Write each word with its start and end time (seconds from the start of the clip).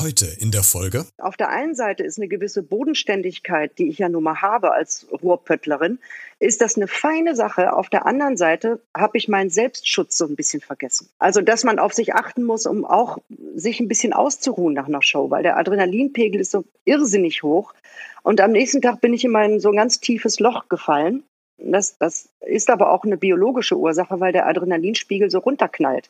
Heute 0.00 0.24
in 0.38 0.50
der 0.50 0.62
Folge. 0.62 1.04
Auf 1.18 1.36
der 1.36 1.50
einen 1.50 1.74
Seite 1.74 2.04
ist 2.04 2.16
eine 2.16 2.26
gewisse 2.26 2.62
Bodenständigkeit, 2.62 3.76
die 3.76 3.90
ich 3.90 3.98
ja 3.98 4.08
nun 4.08 4.22
mal 4.22 4.40
habe 4.40 4.72
als 4.72 5.06
Ruhrpöttlerin, 5.12 5.98
ist 6.38 6.62
das 6.62 6.76
eine 6.76 6.88
feine 6.88 7.36
Sache. 7.36 7.74
Auf 7.74 7.90
der 7.90 8.06
anderen 8.06 8.38
Seite 8.38 8.80
habe 8.96 9.18
ich 9.18 9.28
meinen 9.28 9.50
Selbstschutz 9.50 10.16
so 10.16 10.24
ein 10.24 10.36
bisschen 10.36 10.62
vergessen. 10.62 11.10
Also, 11.18 11.42
dass 11.42 11.64
man 11.64 11.78
auf 11.78 11.92
sich 11.92 12.14
achten 12.14 12.44
muss, 12.44 12.64
um 12.64 12.86
auch 12.86 13.18
sich 13.54 13.78
ein 13.78 13.88
bisschen 13.88 14.14
auszuruhen 14.14 14.72
nach 14.72 14.88
einer 14.88 15.02
Show, 15.02 15.28
weil 15.28 15.42
der 15.42 15.58
Adrenalinpegel 15.58 16.40
ist 16.40 16.52
so 16.52 16.64
irrsinnig 16.86 17.42
hoch. 17.42 17.74
Und 18.22 18.40
am 18.40 18.52
nächsten 18.52 18.80
Tag 18.80 19.02
bin 19.02 19.12
ich 19.12 19.26
in 19.26 19.32
mein 19.32 19.60
so 19.60 19.68
ein 19.68 19.76
ganz 19.76 20.00
tiefes 20.00 20.40
Loch 20.40 20.70
gefallen. 20.70 21.24
Das, 21.58 21.98
das 21.98 22.30
ist 22.40 22.70
aber 22.70 22.90
auch 22.90 23.04
eine 23.04 23.18
biologische 23.18 23.76
Ursache, 23.76 24.18
weil 24.18 24.32
der 24.32 24.46
Adrenalinspiegel 24.46 25.30
so 25.30 25.40
runterknallt. 25.40 26.08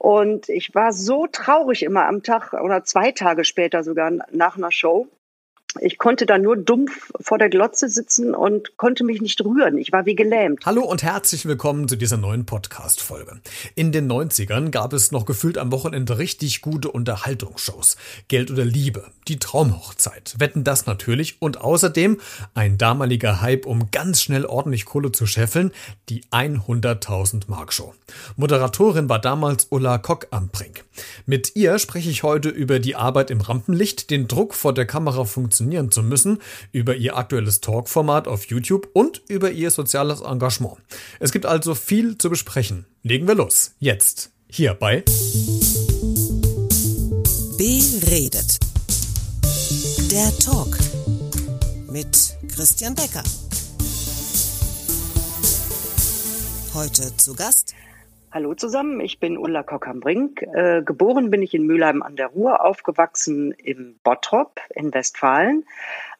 Und 0.00 0.48
ich 0.48 0.74
war 0.74 0.94
so 0.94 1.26
traurig 1.26 1.82
immer 1.82 2.06
am 2.06 2.22
Tag 2.22 2.54
oder 2.54 2.84
zwei 2.84 3.12
Tage 3.12 3.44
später 3.44 3.84
sogar 3.84 4.10
nach 4.30 4.56
einer 4.56 4.72
Show, 4.72 5.08
ich 5.78 5.98
konnte 5.98 6.26
da 6.26 6.38
nur 6.38 6.56
dumpf 6.56 7.12
vor 7.20 7.38
der 7.38 7.48
Glotze 7.48 7.88
sitzen 7.88 8.34
und 8.34 8.76
konnte 8.76 9.04
mich 9.04 9.20
nicht 9.20 9.40
rühren. 9.44 9.78
Ich 9.78 9.92
war 9.92 10.06
wie 10.06 10.16
gelähmt. 10.16 10.64
Hallo 10.66 10.82
und 10.82 11.02
herzlich 11.02 11.46
willkommen 11.46 11.86
zu 11.86 11.96
dieser 11.96 12.16
neuen 12.16 12.46
Podcast-Folge. 12.46 13.40
In 13.74 13.92
den 13.92 14.10
90ern 14.10 14.70
gab 14.70 14.92
es 14.92 15.12
noch 15.12 15.26
gefühlt 15.26 15.58
am 15.58 15.70
Wochenende 15.70 16.18
richtig 16.18 16.60
gute 16.60 16.90
Unterhaltungsshows. 16.90 17.96
Geld 18.28 18.50
oder 18.50 18.64
Liebe, 18.64 19.04
die 19.28 19.38
Traumhochzeit, 19.38 20.34
wetten 20.38 20.64
das 20.64 20.86
natürlich 20.86 21.40
und 21.40 21.60
außerdem 21.60 22.18
ein 22.54 22.78
damaliger 22.78 23.40
Hype, 23.40 23.66
um 23.66 23.90
ganz 23.90 24.22
schnell 24.22 24.46
ordentlich 24.46 24.84
Kohle 24.84 25.12
zu 25.12 25.26
scheffeln, 25.26 25.70
die 26.08 26.24
100.000 26.30 27.44
Mark 27.46 27.72
Show. 27.72 27.94
Moderatorin 28.36 29.08
war 29.08 29.20
damals 29.20 29.68
Ulla 29.70 29.98
Kock 29.98 30.26
am 30.30 30.48
Brink. 30.48 30.84
Mit 31.26 31.54
ihr 31.54 31.78
spreche 31.78 32.10
ich 32.10 32.22
heute 32.22 32.48
über 32.48 32.80
die 32.80 32.96
Arbeit 32.96 33.30
im 33.30 33.40
Rampenlicht, 33.40 34.10
den 34.10 34.26
Druck 34.26 34.54
vor 34.54 34.74
der 34.74 34.86
Kamera 34.86 35.24
funktioniert 35.24 35.59
funktionieren 35.60 35.90
zu 35.90 36.02
müssen, 36.02 36.38
über 36.72 36.96
ihr 36.96 37.16
aktuelles 37.16 37.60
Talkformat 37.60 38.26
auf 38.26 38.46
YouTube 38.46 38.88
und 38.94 39.20
über 39.28 39.50
ihr 39.50 39.70
soziales 39.70 40.22
Engagement. 40.22 40.78
Es 41.18 41.32
gibt 41.32 41.44
also 41.44 41.74
viel 41.74 42.16
zu 42.16 42.30
besprechen. 42.30 42.86
Legen 43.02 43.28
wir 43.28 43.34
los. 43.34 43.72
Jetzt. 43.78 44.30
Hier 44.48 44.72
bei 44.74 45.04
Beredet. 47.58 48.58
Der 50.10 50.36
Talk 50.38 50.78
mit 51.90 52.36
Christian 52.48 52.94
Becker. 52.94 53.22
Heute 56.72 57.14
zu 57.18 57.34
Gast 57.34 57.74
Hallo 58.32 58.54
zusammen, 58.54 59.00
ich 59.00 59.18
bin 59.18 59.36
Ulla 59.36 59.64
Kock-am-Brink. 59.64 60.42
Äh, 60.42 60.82
geboren 60.84 61.30
bin 61.30 61.42
ich 61.42 61.52
in 61.52 61.66
Mülheim 61.66 62.00
an 62.00 62.14
der 62.14 62.28
Ruhr, 62.28 62.64
aufgewachsen 62.64 63.50
im 63.50 63.98
Bottrop 64.04 64.60
in 64.72 64.94
Westfalen. 64.94 65.64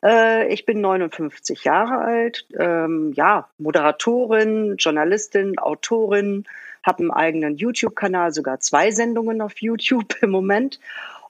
Äh, 0.02 0.52
ich 0.52 0.66
bin 0.66 0.80
59 0.80 1.62
Jahre 1.62 1.98
alt, 1.98 2.48
ähm, 2.58 3.12
ja, 3.14 3.48
Moderatorin, 3.58 4.74
Journalistin, 4.76 5.60
Autorin, 5.60 6.46
habe 6.82 6.98
einen 6.98 7.12
eigenen 7.12 7.56
YouTube-Kanal, 7.56 8.32
sogar 8.32 8.58
zwei 8.58 8.90
Sendungen 8.90 9.40
auf 9.40 9.58
YouTube 9.60 10.16
im 10.20 10.30
Moment 10.30 10.80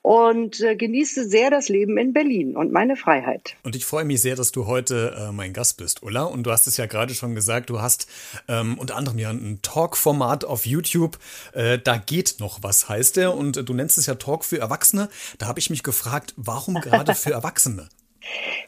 und 0.02 0.60
äh, 0.60 0.76
genieße 0.76 1.28
sehr 1.28 1.50
das 1.50 1.68
Leben 1.68 1.98
in 1.98 2.12
Berlin 2.12 2.56
und 2.56 2.72
meine 2.72 2.96
Freiheit. 2.96 3.56
Und 3.62 3.76
ich 3.76 3.84
freue 3.84 4.04
mich 4.04 4.20
sehr, 4.22 4.36
dass 4.36 4.50
du 4.52 4.66
heute 4.66 5.14
äh, 5.16 5.32
mein 5.32 5.52
Gast 5.52 5.76
bist, 5.76 6.02
Ulla. 6.02 6.22
Und 6.22 6.44
du 6.44 6.50
hast 6.50 6.66
es 6.66 6.76
ja 6.76 6.86
gerade 6.86 7.14
schon 7.14 7.34
gesagt, 7.34 7.70
du 7.70 7.80
hast 7.80 8.06
ähm, 8.48 8.78
unter 8.78 8.96
anderem 8.96 9.18
ja 9.18 9.30
ein 9.30 9.60
Talk-Format 9.62 10.44
auf 10.44 10.64
YouTube. 10.64 11.18
Äh, 11.52 11.78
da 11.78 11.98
geht 11.98 12.36
noch 12.38 12.62
was, 12.62 12.88
heißt 12.88 13.16
der. 13.16 13.34
Und 13.34 13.58
äh, 13.58 13.64
du 13.64 13.74
nennst 13.74 13.98
es 13.98 14.06
ja 14.06 14.14
Talk 14.14 14.44
für 14.44 14.58
Erwachsene. 14.58 15.08
Da 15.38 15.46
habe 15.46 15.58
ich 15.58 15.70
mich 15.70 15.82
gefragt, 15.82 16.34
warum 16.36 16.74
gerade 16.80 17.14
für 17.14 17.32
Erwachsene? 17.32 17.88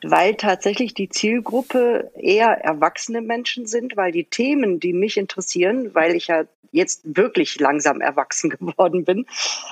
Weil 0.02 0.34
tatsächlich 0.34 0.94
die 0.94 1.08
Zielgruppe 1.08 2.10
eher 2.14 2.48
erwachsene 2.48 3.20
Menschen 3.20 3.66
sind, 3.66 3.96
weil 3.96 4.12
die 4.12 4.24
Themen, 4.24 4.80
die 4.80 4.92
mich 4.92 5.16
interessieren, 5.16 5.94
weil 5.94 6.14
ich 6.14 6.28
ja 6.28 6.44
jetzt 6.72 7.02
wirklich 7.04 7.60
langsam 7.60 8.00
erwachsen 8.00 8.50
geworden 8.58 9.04
bin, 9.04 9.26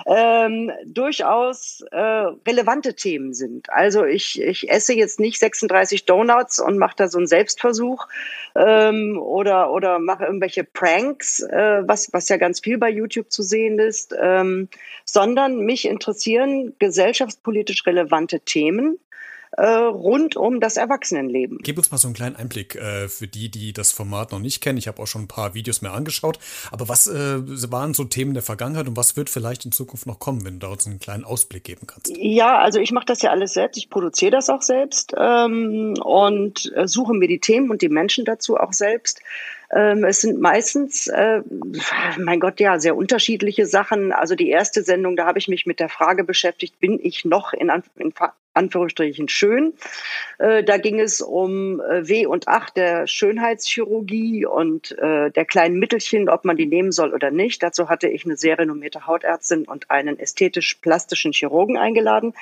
ähm, 0.07 0.71
durchaus 0.85 1.83
äh, 1.91 1.99
relevante 1.99 2.95
Themen 2.95 3.35
sind. 3.35 3.71
Also 3.71 4.05
ich, 4.05 4.41
ich 4.41 4.71
esse 4.71 4.95
jetzt 4.95 5.19
nicht 5.19 5.41
36 5.41 6.05
Donuts 6.05 6.61
und 6.61 6.79
mache 6.79 6.97
da 6.97 7.09
so 7.09 7.19
einen 7.19 7.27
Selbstversuch 7.27 8.07
ähm, 8.55 9.19
oder, 9.19 9.73
oder 9.73 9.99
mache 9.99 10.25
irgendwelche 10.25 10.65
Pranks, 10.65 11.41
äh, 11.41 11.83
was, 11.87 12.13
was 12.13 12.29
ja 12.29 12.37
ganz 12.37 12.61
viel 12.61 12.79
bei 12.79 12.91
YouTube 12.91 13.33
zu 13.33 13.43
sehen 13.43 13.79
ist, 13.79 14.15
ähm, 14.21 14.69
sondern 15.05 15.61
mich 15.61 15.87
interessieren 15.87 16.75
gesellschaftspolitisch 16.79 17.87
relevante 17.87 18.41
Themen 18.41 18.99
äh, 19.53 19.67
rund 19.67 20.37
um 20.37 20.61
das 20.61 20.77
Erwachsenenleben. 20.77 21.59
Gib 21.63 21.77
uns 21.79 21.91
mal 21.91 21.99
so 21.99 22.09
einen 22.09 22.15
kleinen 22.15 22.37
Einblick 22.37 22.77
äh, 22.77 23.09
für 23.09 23.27
die, 23.27 23.51
die 23.51 23.73
das 23.73 23.93
Format 23.93 24.33
noch 24.33 24.39
nicht 24.39 24.61
kennen. 24.61 24.79
Ich 24.79 24.89
habe 24.89 25.03
auch 25.03 25.07
schon 25.07 25.23
ein 25.23 25.29
paar 25.29 25.55
Videos 25.55 25.83
mehr 25.83 25.93
angeschaut. 25.93 26.39
Aber 26.71 26.89
was 26.89 27.07
äh, 27.07 27.41
waren 27.71 27.95
so 27.95 28.05
Themen 28.05 28.35
der 28.35 28.43
Vergangenheit 28.43 28.87
und 28.87 28.97
was 28.97 29.17
wird 29.17 29.29
vielleicht 29.29 29.65
in 29.65 29.73
Zukunft 29.73 30.07
noch 30.07 30.19
kommen, 30.19 30.45
wenn 30.45 30.55
du 30.55 30.67
da 30.67 30.73
uns 30.73 30.87
einen 30.87 31.01
kleinen 31.01 31.25
Ausblick 31.25 31.65
geben 31.65 31.87
kannst? 31.87 32.13
Ja, 32.17 32.59
also 32.59 32.79
ich 32.79 32.93
mache 32.93 33.07
das 33.07 33.23
ja 33.23 33.31
alles 33.31 33.55
selbst. 33.55 33.77
Ich 33.77 33.91
produziere 33.91 34.31
das 34.31 34.49
auch 34.51 34.63
selbst 34.63 35.15
ähm, 35.19 35.95
und 36.03 36.73
äh, 36.77 36.87
suche 36.87 37.15
mir 37.15 37.29
die 37.29 37.41
Themen 37.41 37.71
und 37.71 37.83
die 37.83 37.89
Menschen 37.89 38.25
dazu 38.25 38.57
auch 38.57 38.73
selbst. 38.73 39.21
Ähm, 39.73 40.05
es 40.05 40.21
sind 40.21 40.41
meistens, 40.41 41.07
äh, 41.07 41.43
mein 42.19 42.41
Gott, 42.41 42.59
ja, 42.61 42.79
sehr 42.81 42.97
unterschiedliche 42.97 43.67
Sachen. 43.67 44.13
Also 44.13 44.35
die 44.35 44.51
erste 44.51 44.83
Sendung, 44.83 45.17
da 45.17 45.27
habe 45.27 45.39
ich 45.39 45.49
mich 45.49 45.65
mit 45.65 45.79
der 45.79 45.89
Frage 45.89 46.25
beschäftigt, 46.25 46.81
bin 46.81 46.99
ich 47.01 47.25
noch 47.25 47.53
in, 47.53 47.71
in 47.97 48.13
Anführungsstrichen 48.55 49.29
schön. 49.29 49.75
Äh, 50.39 50.65
da 50.65 50.77
ging 50.79 50.99
es 50.99 51.21
um 51.21 51.81
äh, 51.81 52.09
W 52.09 52.27
und 52.27 52.49
Ach 52.49 52.71
der 52.71 53.07
Schönheitschirurgie 53.07 54.45
und 54.45 54.93
äh, 54.99 55.31
der 55.31 55.45
kleinen 55.45 55.79
Mittelchen, 55.79 56.29
ob 56.29 56.45
man 56.45 56.57
die 56.57 56.67
nehmen 56.67 56.93
soll 56.93 57.15
oder 57.15 57.31
nicht. 57.31 57.63
Dazu 57.63 57.89
hatte 57.89 58.09
ich 58.09 58.25
eine 58.25 58.37
sehr 58.37 58.59
renommierte 58.59 59.07
Hautärztin 59.07 59.67
und 59.67 59.91
einen 59.91 60.19
ästhetisch-plastischen 60.19 61.33
Chirurgen 61.33 61.77
eingeladen. 61.77 62.35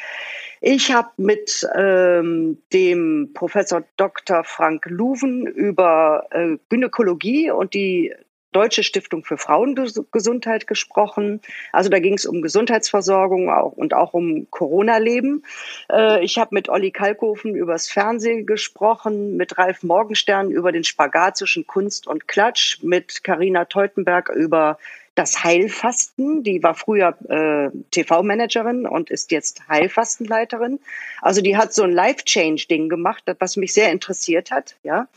Ich 0.61 0.93
habe 0.93 1.11
mit 1.19 1.69
ähm, 1.77 2.59
dem 2.73 3.31
Professor 3.35 3.85
Dr. 3.97 4.45
Frank 4.45 4.87
Luven 4.87 5.47
über 5.47 6.27
Gynäkologie 6.69 7.51
und 7.51 7.75
die 7.75 8.13
Deutsche 8.53 8.83
Stiftung 8.83 9.25
für 9.25 9.37
Frauengesundheit 9.37 10.67
gesprochen. 10.67 11.41
Also 11.73 11.91
da 11.91 11.99
ging 11.99 12.15
es 12.15 12.27
um 12.27 12.41
Gesundheitsversorgung 12.41 13.51
auch, 13.51 13.73
und 13.73 13.95
auch 13.95 14.15
um 14.15 14.51
Corona-Leben. 14.51 15.45
Äh, 15.93 16.25
ich 16.25 16.39
habe 16.39 16.55
mit 16.55 16.69
Olli 16.69 16.91
Kalkofen 16.91 17.55
übers 17.55 17.89
Fernsehen 17.89 18.47
gesprochen, 18.47 19.37
mit 19.37 19.59
Ralf 19.59 19.83
Morgenstern 19.83 20.51
über 20.51 20.73
den 20.73 20.85
Spagat 20.85 21.37
zwischen 21.37 21.67
Kunst 21.67 22.07
und 22.07 22.27
Klatsch, 22.27 22.83
mit 22.83 23.23
Karina 23.23 23.67
Teutenberg 23.67 24.31
über 24.31 24.79
das 25.19 25.43
Heilfasten. 25.43 26.45
Die 26.45 26.63
war 26.63 26.75
früher 26.75 27.17
äh, 27.29 27.71
TV-Managerin 27.91 28.87
und 28.87 29.11
ist 29.11 29.33
jetzt 29.33 29.69
Heilfastenleiterin. 29.69 30.79
Also 31.21 31.43
die 31.43 31.57
hat 31.57 31.75
so 31.75 31.83
ein 31.83 31.93
Life-Change-Ding 31.93 32.89
gemacht, 32.89 33.25
was 33.41 33.57
mich 33.57 33.75
sehr 33.75 33.91
interessiert 33.91 34.51
hat. 34.51 34.77
Ja. 34.85 35.09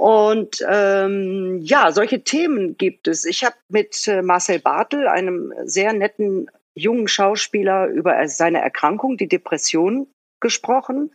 Und 0.00 0.64
ähm, 0.66 1.58
ja, 1.60 1.92
solche 1.92 2.24
Themen 2.24 2.78
gibt 2.78 3.06
es. 3.06 3.26
Ich 3.26 3.44
habe 3.44 3.56
mit 3.68 4.08
äh, 4.08 4.22
Marcel 4.22 4.58
Bartel, 4.58 5.06
einem 5.06 5.52
sehr 5.64 5.92
netten 5.92 6.50
jungen 6.72 7.06
Schauspieler, 7.06 7.86
über 7.88 8.26
seine 8.26 8.62
Erkrankung, 8.62 9.18
die 9.18 9.28
Depression, 9.28 10.06
gesprochen 10.40 11.10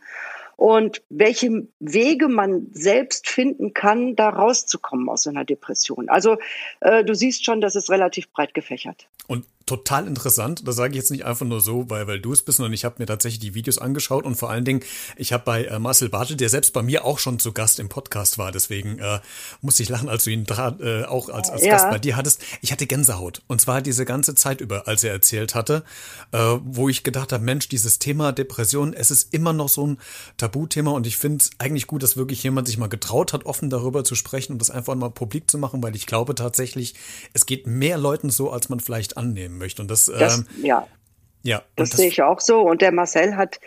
und 0.54 1.02
welche 1.08 1.66
Wege 1.80 2.28
man 2.28 2.68
selbst 2.70 3.28
finden 3.28 3.74
kann, 3.74 4.14
da 4.14 4.28
rauszukommen 4.28 5.08
aus 5.08 5.26
einer 5.26 5.44
Depression. 5.44 6.08
Also 6.08 6.38
äh, 6.78 7.02
du 7.02 7.12
siehst 7.12 7.44
schon, 7.44 7.60
das 7.60 7.74
ist 7.74 7.90
relativ 7.90 8.30
breit 8.30 8.54
gefächert. 8.54 9.08
Und 9.26 9.46
total 9.66 10.06
interessant. 10.06 10.66
Das 10.66 10.76
sage 10.76 10.92
ich 10.92 10.96
jetzt 10.96 11.10
nicht 11.10 11.24
einfach 11.24 11.44
nur 11.44 11.60
so, 11.60 11.90
weil, 11.90 12.06
weil 12.06 12.20
du 12.20 12.32
es 12.32 12.42
bist, 12.42 12.58
sondern 12.58 12.72
ich 12.72 12.84
habe 12.84 12.96
mir 12.98 13.06
tatsächlich 13.06 13.40
die 13.40 13.54
Videos 13.54 13.78
angeschaut 13.78 14.24
und 14.24 14.36
vor 14.36 14.48
allen 14.48 14.64
Dingen, 14.64 14.80
ich 15.16 15.32
habe 15.32 15.44
bei 15.44 15.64
äh, 15.64 15.80
Marcel 15.80 16.08
Bartel, 16.08 16.36
der 16.36 16.48
selbst 16.48 16.72
bei 16.72 16.82
mir 16.82 17.04
auch 17.04 17.18
schon 17.18 17.40
zu 17.40 17.52
Gast 17.52 17.80
im 17.80 17.88
Podcast 17.88 18.38
war, 18.38 18.52
deswegen 18.52 19.00
äh, 19.00 19.18
musste 19.60 19.82
ich 19.82 19.88
lachen, 19.88 20.08
als 20.08 20.24
du 20.24 20.30
ihn 20.30 20.44
da, 20.44 20.76
äh, 20.80 21.04
auch 21.04 21.28
als, 21.28 21.50
als 21.50 21.64
ja. 21.64 21.72
Gast 21.72 21.90
bei 21.90 21.98
dir 21.98 22.16
hattest. 22.16 22.42
Ich 22.62 22.70
hatte 22.70 22.86
Gänsehaut 22.86 23.42
und 23.48 23.60
zwar 23.60 23.82
diese 23.82 24.04
ganze 24.04 24.36
Zeit 24.36 24.60
über, 24.60 24.86
als 24.86 25.02
er 25.02 25.12
erzählt 25.12 25.56
hatte, 25.56 25.82
äh, 26.30 26.38
wo 26.64 26.88
ich 26.88 27.02
gedacht 27.02 27.32
habe, 27.32 27.44
Mensch, 27.44 27.68
dieses 27.68 27.98
Thema 27.98 28.30
Depression, 28.30 28.94
es 28.94 29.10
ist 29.10 29.34
immer 29.34 29.52
noch 29.52 29.68
so 29.68 29.84
ein 29.84 29.98
Tabuthema 30.36 30.92
und 30.92 31.08
ich 31.08 31.16
finde 31.16 31.42
es 31.42 31.50
eigentlich 31.58 31.88
gut, 31.88 32.04
dass 32.04 32.16
wirklich 32.16 32.40
jemand 32.44 32.68
sich 32.68 32.78
mal 32.78 32.88
getraut 32.88 33.32
hat, 33.32 33.46
offen 33.46 33.68
darüber 33.68 34.04
zu 34.04 34.14
sprechen 34.14 34.52
und 34.52 34.60
das 34.60 34.70
einfach 34.70 34.94
mal 34.94 35.10
publik 35.10 35.50
zu 35.50 35.58
machen, 35.58 35.82
weil 35.82 35.96
ich 35.96 36.06
glaube 36.06 36.36
tatsächlich, 36.36 36.94
es 37.32 37.46
geht 37.46 37.66
mehr 37.66 37.98
Leuten 37.98 38.30
so, 38.30 38.50
als 38.50 38.68
man 38.68 38.78
vielleicht 38.78 39.16
annehmen 39.16 39.55
möchte. 39.56 39.82
Und 39.82 39.90
das, 39.90 40.06
das 40.06 40.38
ähm, 40.38 40.46
ja, 40.62 40.86
ja 41.42 41.62
das, 41.76 41.90
das 41.90 41.98
sehe 41.98 42.08
ich 42.08 42.22
auch 42.22 42.40
so. 42.40 42.60
Und 42.60 42.82
der 42.82 42.92
Marcel 42.92 43.36
hat 43.36 43.60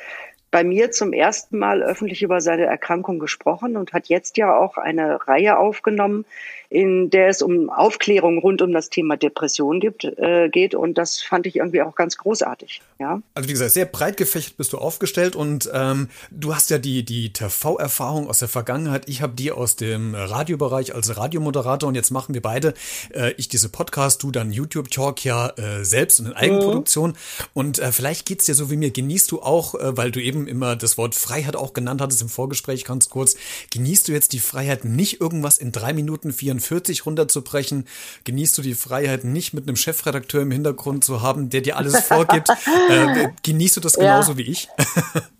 bei 0.51 0.63
mir 0.63 0.91
zum 0.91 1.13
ersten 1.13 1.59
Mal 1.59 1.83
öffentlich 1.83 2.23
über 2.23 2.41
seine 2.41 2.65
Erkrankung 2.65 3.19
gesprochen 3.19 3.77
und 3.77 3.93
hat 3.93 4.07
jetzt 4.07 4.37
ja 4.37 4.57
auch 4.57 4.77
eine 4.77 5.27
Reihe 5.27 5.57
aufgenommen, 5.59 6.25
in 6.69 7.09
der 7.09 7.29
es 7.29 7.41
um 7.41 7.69
Aufklärung 7.69 8.37
rund 8.37 8.61
um 8.61 8.71
das 8.71 8.89
Thema 8.89 9.17
Depression 9.17 9.79
gibt, 9.79 10.03
äh, 10.03 10.49
geht. 10.49 10.75
Und 10.75 10.99
das 10.99 11.19
fand 11.19 11.47
ich 11.47 11.55
irgendwie 11.55 11.81
auch 11.81 11.95
ganz 11.95 12.17
großartig. 12.17 12.81
Ja. 12.99 13.21
Also 13.33 13.49
wie 13.49 13.53
gesagt, 13.53 13.71
sehr 13.71 13.85
breit 13.85 14.17
gefächert 14.17 14.55
bist 14.57 14.73
du 14.73 14.77
aufgestellt 14.77 15.35
und 15.35 15.69
ähm, 15.73 16.09
du 16.29 16.53
hast 16.53 16.69
ja 16.69 16.77
die, 16.77 17.03
die 17.03 17.33
TV-Erfahrung 17.33 18.29
aus 18.29 18.39
der 18.39 18.49
Vergangenheit. 18.49 19.09
Ich 19.09 19.23
habe 19.23 19.33
die 19.33 19.51
aus 19.51 19.77
dem 19.77 20.13
Radiobereich 20.13 20.93
als 20.93 21.17
Radiomoderator 21.17 21.89
und 21.89 21.95
jetzt 21.95 22.11
machen 22.11 22.35
wir 22.35 22.41
beide, 22.41 22.75
äh, 23.15 23.33
ich 23.37 23.49
diese 23.49 23.69
Podcast, 23.69 24.21
du 24.21 24.31
dann 24.31 24.51
YouTube-Talk 24.51 25.25
ja 25.25 25.49
äh, 25.57 25.83
selbst 25.83 26.19
und 26.19 26.27
in 26.27 26.33
Eigenproduktion. 26.33 27.11
Mhm. 27.11 27.15
Und 27.53 27.79
äh, 27.79 27.91
vielleicht 27.91 28.27
geht's 28.27 28.45
dir 28.45 28.53
so 28.53 28.69
wie 28.69 28.77
mir. 28.77 28.91
Genießt 28.91 29.31
du 29.31 29.41
auch, 29.41 29.73
äh, 29.73 29.97
weil 29.97 30.11
du 30.11 30.21
eben 30.21 30.47
immer 30.47 30.75
das 30.75 30.99
Wort 30.99 31.15
Freiheit 31.15 31.55
auch 31.55 31.73
genannt 31.73 32.01
hattest 32.01 32.21
im 32.21 32.29
Vorgespräch 32.29 32.85
ganz 32.85 33.09
kurz, 33.09 33.37
genießt 33.71 34.07
du 34.07 34.11
jetzt 34.11 34.33
die 34.33 34.39
Freiheit, 34.39 34.85
nicht 34.85 35.19
irgendwas 35.19 35.57
in 35.57 35.71
drei 35.71 35.93
Minuten 35.93 36.31
44 36.59 37.05
runterzubrechen? 37.05 37.85
Genießt 38.23 38.57
du 38.57 38.61
die 38.61 38.75
Freiheit, 38.75 39.23
nicht 39.23 39.53
mit 39.53 39.67
einem 39.67 39.75
Chefredakteur 39.75 40.41
im 40.41 40.51
Hintergrund 40.51 41.03
zu 41.03 41.21
haben, 41.21 41.49
der 41.49 41.61
dir 41.61 41.77
alles 41.77 41.99
vorgibt? 42.01 42.49
äh, 42.89 43.29
genießt 43.43 43.77
du 43.77 43.81
das 43.81 43.93
genauso 43.93 44.33
ja. 44.33 44.37
wie 44.37 44.43
ich? 44.43 44.69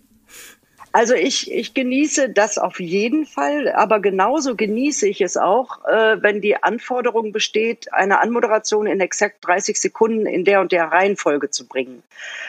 Also 0.92 1.14
ich, 1.14 1.52
ich 1.52 1.76
genieße 1.76 2.30
das 2.30 2.58
auf 2.58 2.80
jeden 2.80 3.28
Fall, 3.28 3.72
aber 3.72 4.00
genauso 4.00 4.56
genieße 4.56 5.08
ich 5.08 5.22
es 5.22 5.38
auch, 5.38 5.86
äh, 5.86 6.22
wenn 6.22 6.42
die 6.42 6.64
Anforderung 6.64 7.32
besteht, 7.32 7.94
eine 7.94 8.22
Anmoderation 8.22 8.88
in 8.88 9.00
exakt 9.00 9.46
30 9.46 9.80
Sekunden 9.80 10.26
in 10.26 10.46
der 10.46 10.62
und 10.62 10.72
der 10.72 10.86
Reihenfolge 10.86 11.52
zu 11.52 11.68
bringen. 11.68 12.02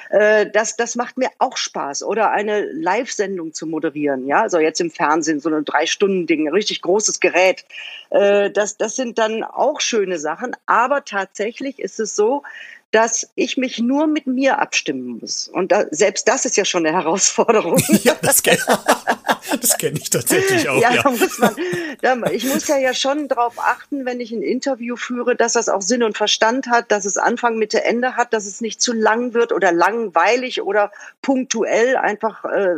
Äh, 0.08 0.50
das, 0.50 0.76
das 0.76 0.96
macht 0.96 1.18
mir 1.18 1.28
auch 1.38 1.58
Spaß. 1.58 2.02
Oder 2.02 2.30
eine 2.30 2.64
Live-Sendung 2.72 3.52
zu 3.52 3.66
moderieren, 3.66 4.26
ja, 4.26 4.40
also 4.40 4.58
jetzt 4.58 4.80
im 4.80 4.90
Fernsehen, 4.90 5.40
so 5.40 5.50
ein 5.50 5.64
Drei-Stunden-Ding, 5.66 6.48
richtig 6.48 6.80
großes 6.80 7.20
Gerät. 7.20 7.66
Äh, 8.08 8.50
das, 8.50 8.78
das 8.78 8.96
sind 8.96 9.18
dann 9.18 9.44
auch 9.44 9.82
schöne 9.82 10.18
Sachen, 10.18 10.56
aber 10.64 11.04
tatsächlich 11.04 11.78
ist 11.78 12.00
es 12.00 12.16
so, 12.16 12.42
dass 12.90 13.30
ich 13.36 13.56
mich 13.56 13.78
nur 13.78 14.06
mit 14.06 14.26
mir 14.26 14.58
abstimmen 14.58 15.18
muss. 15.20 15.48
Und 15.48 15.70
da, 15.70 15.84
selbst 15.90 16.26
das 16.26 16.44
ist 16.44 16.56
ja 16.56 16.64
schon 16.64 16.84
eine 16.84 16.96
Herausforderung. 16.96 17.80
ja, 18.02 18.14
das 18.20 18.42
kenne 18.42 18.58
kenn 19.78 19.96
ich 19.96 20.10
tatsächlich 20.10 20.68
auch. 20.68 20.80
Ja, 20.80 20.94
ja. 20.94 21.02
Da 21.02 21.10
muss 21.10 21.38
man, 21.38 21.56
da, 22.02 22.30
ich 22.30 22.44
muss 22.44 22.68
ja, 22.68 22.78
ja 22.78 22.92
schon 22.92 23.28
darauf 23.28 23.58
achten, 23.58 24.04
wenn 24.04 24.20
ich 24.20 24.32
ein 24.32 24.42
Interview 24.42 24.96
führe, 24.96 25.36
dass 25.36 25.54
das 25.54 25.68
auch 25.68 25.82
Sinn 25.82 26.02
und 26.02 26.16
Verstand 26.16 26.66
hat, 26.66 26.90
dass 26.90 27.04
es 27.04 27.16
Anfang, 27.16 27.56
Mitte, 27.56 27.84
Ende 27.84 28.16
hat, 28.16 28.32
dass 28.32 28.46
es 28.46 28.60
nicht 28.60 28.80
zu 28.80 28.92
lang 28.92 29.34
wird 29.34 29.52
oder 29.52 29.72
langweilig 29.72 30.62
oder 30.62 30.92
punktuell 31.22 31.96
einfach 31.96 32.44
äh, 32.44 32.76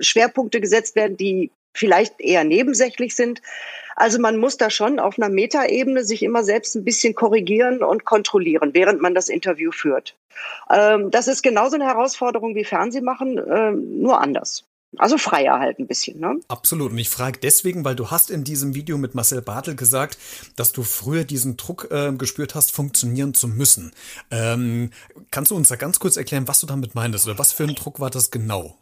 Schwerpunkte 0.00 0.60
gesetzt 0.60 0.94
werden, 0.94 1.16
die 1.16 1.50
vielleicht 1.74 2.20
eher 2.20 2.44
nebensächlich 2.44 3.14
sind. 3.14 3.42
Also 3.96 4.18
man 4.18 4.38
muss 4.38 4.56
da 4.56 4.70
schon 4.70 4.98
auf 4.98 5.18
einer 5.18 5.28
Metaebene 5.28 6.04
sich 6.04 6.22
immer 6.22 6.42
selbst 6.42 6.74
ein 6.74 6.84
bisschen 6.84 7.14
korrigieren 7.14 7.82
und 7.82 8.04
kontrollieren, 8.04 8.70
während 8.72 9.00
man 9.00 9.14
das 9.14 9.28
Interview 9.28 9.70
führt. 9.70 10.16
Ähm, 10.70 11.10
das 11.10 11.28
ist 11.28 11.42
genauso 11.42 11.76
eine 11.76 11.84
Herausforderung 11.84 12.54
wie 12.54 12.64
Fernsehmachen, 12.64 13.38
ähm, 13.38 14.00
nur 14.00 14.20
anders. 14.20 14.64
Also 14.96 15.18
freier 15.18 15.58
halt 15.58 15.78
ein 15.78 15.86
bisschen, 15.86 16.20
ne? 16.20 16.38
Absolut. 16.48 16.92
Und 16.92 16.98
ich 16.98 17.10
frage 17.10 17.38
deswegen, 17.42 17.84
weil 17.84 17.96
du 17.96 18.10
hast 18.10 18.30
in 18.30 18.44
diesem 18.44 18.74
Video 18.74 18.96
mit 18.96 19.14
Marcel 19.14 19.42
Bartel 19.42 19.74
gesagt, 19.74 20.18
dass 20.56 20.72
du 20.72 20.82
früher 20.82 21.24
diesen 21.24 21.56
Druck 21.56 21.88
äh, 21.90 22.12
gespürt 22.12 22.54
hast, 22.54 22.72
funktionieren 22.72 23.34
zu 23.34 23.48
müssen. 23.48 23.92
Ähm, 24.30 24.90
kannst 25.30 25.50
du 25.50 25.56
uns 25.56 25.68
da 25.68 25.76
ganz 25.76 25.98
kurz 25.98 26.16
erklären, 26.16 26.46
was 26.46 26.60
du 26.60 26.66
damit 26.66 26.94
meintest 26.94 27.26
oder 27.26 27.38
was 27.38 27.52
für 27.52 27.64
ein 27.64 27.74
Druck 27.74 27.98
war 27.98 28.10
das 28.10 28.30
genau? 28.30 28.78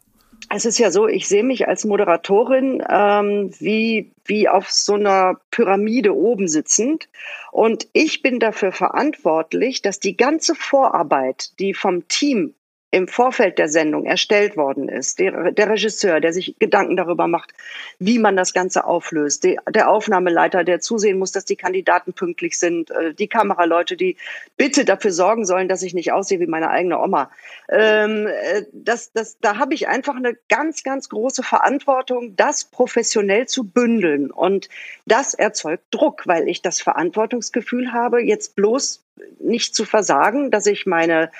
Es 0.49 0.65
ist 0.65 0.77
ja 0.77 0.91
so, 0.91 1.07
ich 1.07 1.27
sehe 1.27 1.43
mich 1.43 1.67
als 1.67 1.85
Moderatorin 1.85 2.83
ähm, 2.87 3.51
wie, 3.59 4.11
wie 4.25 4.49
auf 4.49 4.69
so 4.71 4.93
einer 4.93 5.39
Pyramide 5.51 6.15
oben 6.15 6.47
sitzend. 6.47 7.07
Und 7.51 7.87
ich 7.93 8.21
bin 8.21 8.39
dafür 8.39 8.71
verantwortlich, 8.71 9.81
dass 9.81 9.99
die 9.99 10.17
ganze 10.17 10.55
Vorarbeit, 10.55 11.59
die 11.59 11.73
vom 11.73 12.07
Team 12.07 12.53
im 12.93 13.07
Vorfeld 13.07 13.57
der 13.57 13.69
Sendung 13.69 14.05
erstellt 14.05 14.55
worden 14.55 14.87
ist, 14.87 15.17
der, 15.17 15.51
der, 15.51 15.67
Regisseur, 15.67 16.19
der 16.19 16.31
sich 16.31 16.53
Gedanken 16.59 16.95
darüber 16.95 17.25
macht, 17.25 17.51
wie 17.97 18.19
man 18.19 18.35
das 18.35 18.53
Ganze 18.53 18.85
auflöst, 18.85 19.43
die, 19.43 19.57
der 19.67 19.89
Aufnahmeleiter, 19.89 20.63
der 20.63 20.79
zusehen 20.79 21.17
muss, 21.17 21.31
dass 21.31 21.43
die 21.43 21.55
Kandidaten 21.55 22.13
pünktlich 22.13 22.59
sind, 22.59 22.91
äh, 22.91 23.15
die 23.15 23.27
Kameraleute, 23.27 23.97
die 23.97 24.15
bitte 24.57 24.85
dafür 24.85 25.11
sorgen 25.11 25.43
sollen, 25.43 25.67
dass 25.67 25.81
ich 25.81 25.95
nicht 25.95 26.11
aussehe 26.11 26.39
wie 26.39 26.45
meine 26.45 26.69
eigene 26.69 26.99
Oma. 26.99 27.31
Ähm, 27.67 28.27
äh, 28.27 28.61
das, 28.71 29.11
das, 29.11 29.39
da 29.39 29.57
habe 29.57 29.73
ich 29.73 29.87
einfach 29.87 30.15
eine 30.15 30.37
ganz, 30.47 30.83
ganz 30.83 31.09
große 31.09 31.41
Verantwortung, 31.41 32.35
das 32.35 32.63
professionell 32.63 33.47
zu 33.47 33.63
bündeln. 33.63 34.29
Und 34.29 34.69
das 35.07 35.33
erzeugt 35.33 35.85
Druck, 35.89 36.27
weil 36.27 36.47
ich 36.47 36.61
das 36.61 36.79
Verantwortungsgefühl 36.79 37.91
habe, 37.91 38.21
jetzt 38.21 38.55
bloß 38.55 39.03
nicht 39.39 39.75
zu 39.75 39.85
versagen, 39.85 40.51
dass 40.51 40.67
ich 40.67 40.85
meine 40.85 41.31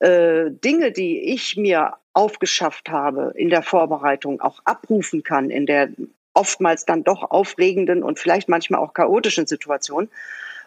äh, 0.00 0.50
Dinge, 0.50 0.92
die 0.92 1.32
ich 1.32 1.56
mir 1.56 1.94
aufgeschafft 2.12 2.88
habe 2.88 3.32
in 3.34 3.50
der 3.50 3.62
Vorbereitung, 3.62 4.40
auch 4.40 4.60
abrufen 4.64 5.22
kann 5.22 5.50
in 5.50 5.66
der 5.66 5.88
oftmals 6.36 6.84
dann 6.84 7.02
doch 7.02 7.30
aufregenden 7.30 8.02
und 8.02 8.18
vielleicht 8.18 8.48
manchmal 8.48 8.80
auch 8.80 8.94
chaotischen 8.94 9.46
Situation. 9.46 10.08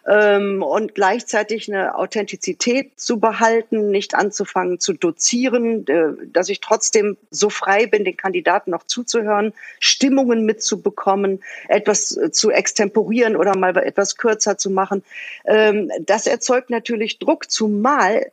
Ähm, 0.08 0.62
und 0.62 0.94
gleichzeitig 0.94 1.70
eine 1.70 1.94
Authentizität 1.94 2.98
zu 2.98 3.20
behalten, 3.20 3.90
nicht 3.90 4.14
anzufangen 4.14 4.80
zu 4.80 4.94
dozieren, 4.94 5.86
äh, 5.86 6.12
dass 6.32 6.48
ich 6.48 6.60
trotzdem 6.60 7.18
so 7.30 7.50
frei 7.50 7.86
bin, 7.86 8.04
den 8.06 8.16
Kandidaten 8.16 8.70
noch 8.70 8.84
zuzuhören, 8.84 9.52
Stimmungen 9.78 10.46
mitzubekommen, 10.46 11.42
etwas 11.68 12.16
äh, 12.16 12.30
zu 12.32 12.50
extemporieren 12.50 13.36
oder 13.36 13.56
mal 13.58 13.76
etwas 13.76 14.16
kürzer 14.16 14.56
zu 14.56 14.70
machen. 14.70 15.04
Ähm, 15.44 15.90
das 16.00 16.26
erzeugt 16.26 16.70
natürlich 16.70 17.18
Druck, 17.18 17.50
zumal 17.50 18.32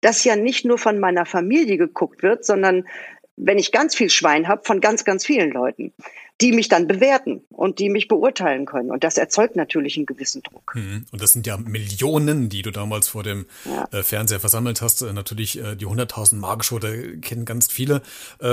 das 0.00 0.24
ja 0.24 0.36
nicht 0.36 0.64
nur 0.64 0.78
von 0.78 0.98
meiner 0.98 1.26
Familie 1.26 1.76
geguckt 1.76 2.22
wird, 2.22 2.44
sondern 2.44 2.86
wenn 3.36 3.58
ich 3.58 3.72
ganz 3.72 3.94
viel 3.94 4.10
Schwein 4.10 4.48
habe, 4.48 4.62
von 4.64 4.80
ganz, 4.80 5.04
ganz 5.04 5.24
vielen 5.24 5.50
Leuten, 5.50 5.92
die 6.40 6.52
mich 6.52 6.68
dann 6.68 6.86
bewerten 6.86 7.42
und 7.50 7.78
die 7.78 7.90
mich 7.90 8.08
beurteilen 8.08 8.64
können. 8.64 8.90
Und 8.90 9.04
das 9.04 9.18
erzeugt 9.18 9.56
natürlich 9.56 9.96
einen 9.96 10.06
gewissen 10.06 10.42
Druck. 10.42 10.74
Mhm. 10.74 11.06
Und 11.10 11.22
das 11.22 11.32
sind 11.32 11.46
ja 11.46 11.56
Millionen, 11.58 12.48
die 12.48 12.62
du 12.62 12.70
damals 12.70 13.08
vor 13.08 13.22
dem 13.22 13.46
ja. 13.64 13.88
Äh, 13.92 14.02
Fernseher 14.02 14.40
versammelt 14.40 14.80
hast. 14.80 15.02
Äh, 15.02 15.12
natürlich 15.12 15.58
äh, 15.58 15.76
die 15.76 15.86
100.000 15.86 16.36
Mark 16.36 16.64
Show, 16.64 16.78
da 16.78 16.88
kennen 17.20 17.44
ganz 17.44 17.70
viele 17.70 18.02